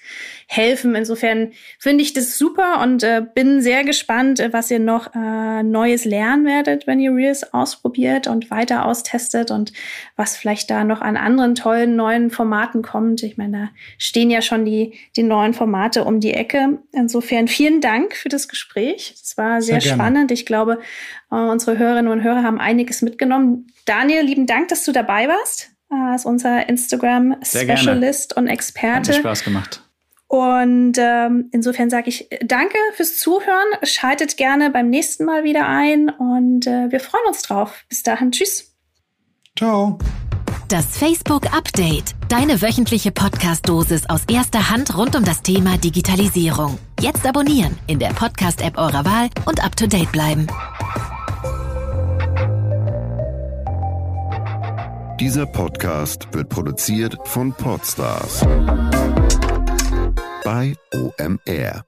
helfen. 0.51 0.95
Insofern 0.95 1.53
finde 1.79 2.03
ich 2.03 2.15
das 2.15 2.39
super 2.39 2.81
und 2.83 3.03
äh, 3.03 3.23
bin 3.35 3.61
sehr 3.61 3.85
gespannt, 3.85 4.41
äh, 4.41 4.51
was 4.51 4.71
ihr 4.71 4.79
noch 4.79 5.15
äh, 5.15 5.63
Neues 5.63 6.07
lernen 6.07 6.47
werdet, 6.47 6.87
wenn 6.87 7.01
ihr 7.01 7.13
Reels 7.13 7.53
ausprobiert 7.53 8.27
und 8.27 8.51
weiter 8.51 8.87
austestet 8.87 9.51
und 9.51 9.75
was 10.17 10.39
vielleicht 10.39 10.71
da 10.71 10.85
noch 10.85 11.03
an 11.03 11.19
anderen 11.19 11.55
tollen 11.55 11.97
neuen 11.97 12.31
Formaten 12.31 12.81
kommt. 12.81 13.23
Ich 13.23 13.37
meine, 13.37 13.59
da 13.59 13.69
stehen 13.99 14.31
ja 14.31 14.41
schon 14.41 14.65
die, 14.65 14.95
die 15.17 15.23
neuen 15.23 15.53
Formate 15.53 16.05
um 16.05 16.19
die 16.19 16.33
Ecke. 16.33 16.79
Insofern 16.93 17.47
vielen 17.47 17.83
Dank 17.83 18.17
für 18.17 18.31
das 18.31 18.49
Gespräch. 18.49 19.15
Es 19.23 19.37
war 19.37 19.61
sehr, 19.61 19.83
sehr 19.83 19.93
spannend. 19.93 20.33
Ich 20.33 20.47
glaube, 20.47 20.81
äh, 21.31 21.35
unsere 21.35 21.77
Hörerinnen 21.77 22.11
und 22.11 22.23
Hörer 22.23 22.43
haben 22.43 22.59
einiges 22.59 23.03
mitgenommen. 23.03 23.67
Daniel, 23.85 24.23
lieben 24.23 24.47
Dank, 24.47 24.69
dass 24.69 24.83
du 24.85 24.93
dabei 24.93 25.29
warst 25.29 25.73
äh, 25.91 25.95
als 25.95 26.25
unser 26.25 26.67
Instagram-Specialist 26.71 28.35
und 28.35 28.47
Experte. 28.47 28.97
Hat 28.97 29.09
mir 29.09 29.15
Spaß 29.15 29.45
gemacht. 29.45 29.83
Und 30.29 30.93
ähm, 30.99 31.49
insofern 31.53 31.89
sage 31.89 32.11
ich 32.11 32.29
danke 32.45 32.77
fürs 32.95 33.19
Zuhören. 33.19 33.67
Schaltet 33.83 34.37
gerne 34.37 34.71
beim 34.71 34.91
nächsten 34.91 35.25
Mal 35.25 35.43
wieder 35.43 35.67
ein 35.67 36.11
und 36.11 36.67
äh, 36.67 36.91
wir 36.91 37.01
freuen 37.01 37.25
uns 37.27 37.43
drauf. 37.43 37.85
Bis 37.89 38.03
dahin, 38.03 38.31
tschüss. 38.31 38.77
Ciao. 39.57 39.99
Das 40.69 40.99
Facebook 40.99 41.47
Update. 41.57 42.15
Deine 42.29 42.61
wöchentliche 42.61 43.11
Podcast-Dosis 43.11 44.11
aus 44.11 44.25
erster 44.31 44.69
Hand 44.69 44.99
rund 44.99 45.17
um 45.17 45.25
das 45.25 45.41
Thema 45.41 45.79
Digitalisierung. 45.79 46.79
Jetzt 47.01 47.27
abonnieren 47.27 47.79
in 47.87 47.99
der 47.99 48.11
Podcast-App 48.11 48.77
eurer 48.77 49.07
Wahl 49.07 49.31
und 49.47 49.65
up 49.65 49.75
to 49.77 49.87
date 49.87 50.13
bleiben. 50.13 50.47
Dieser 55.19 55.47
Podcast 55.47 56.29
wird 56.33 56.51
produziert 56.51 57.17
von 57.25 57.53
Podstars 57.55 58.47
bei 60.49 60.75
OMR. 60.95 61.88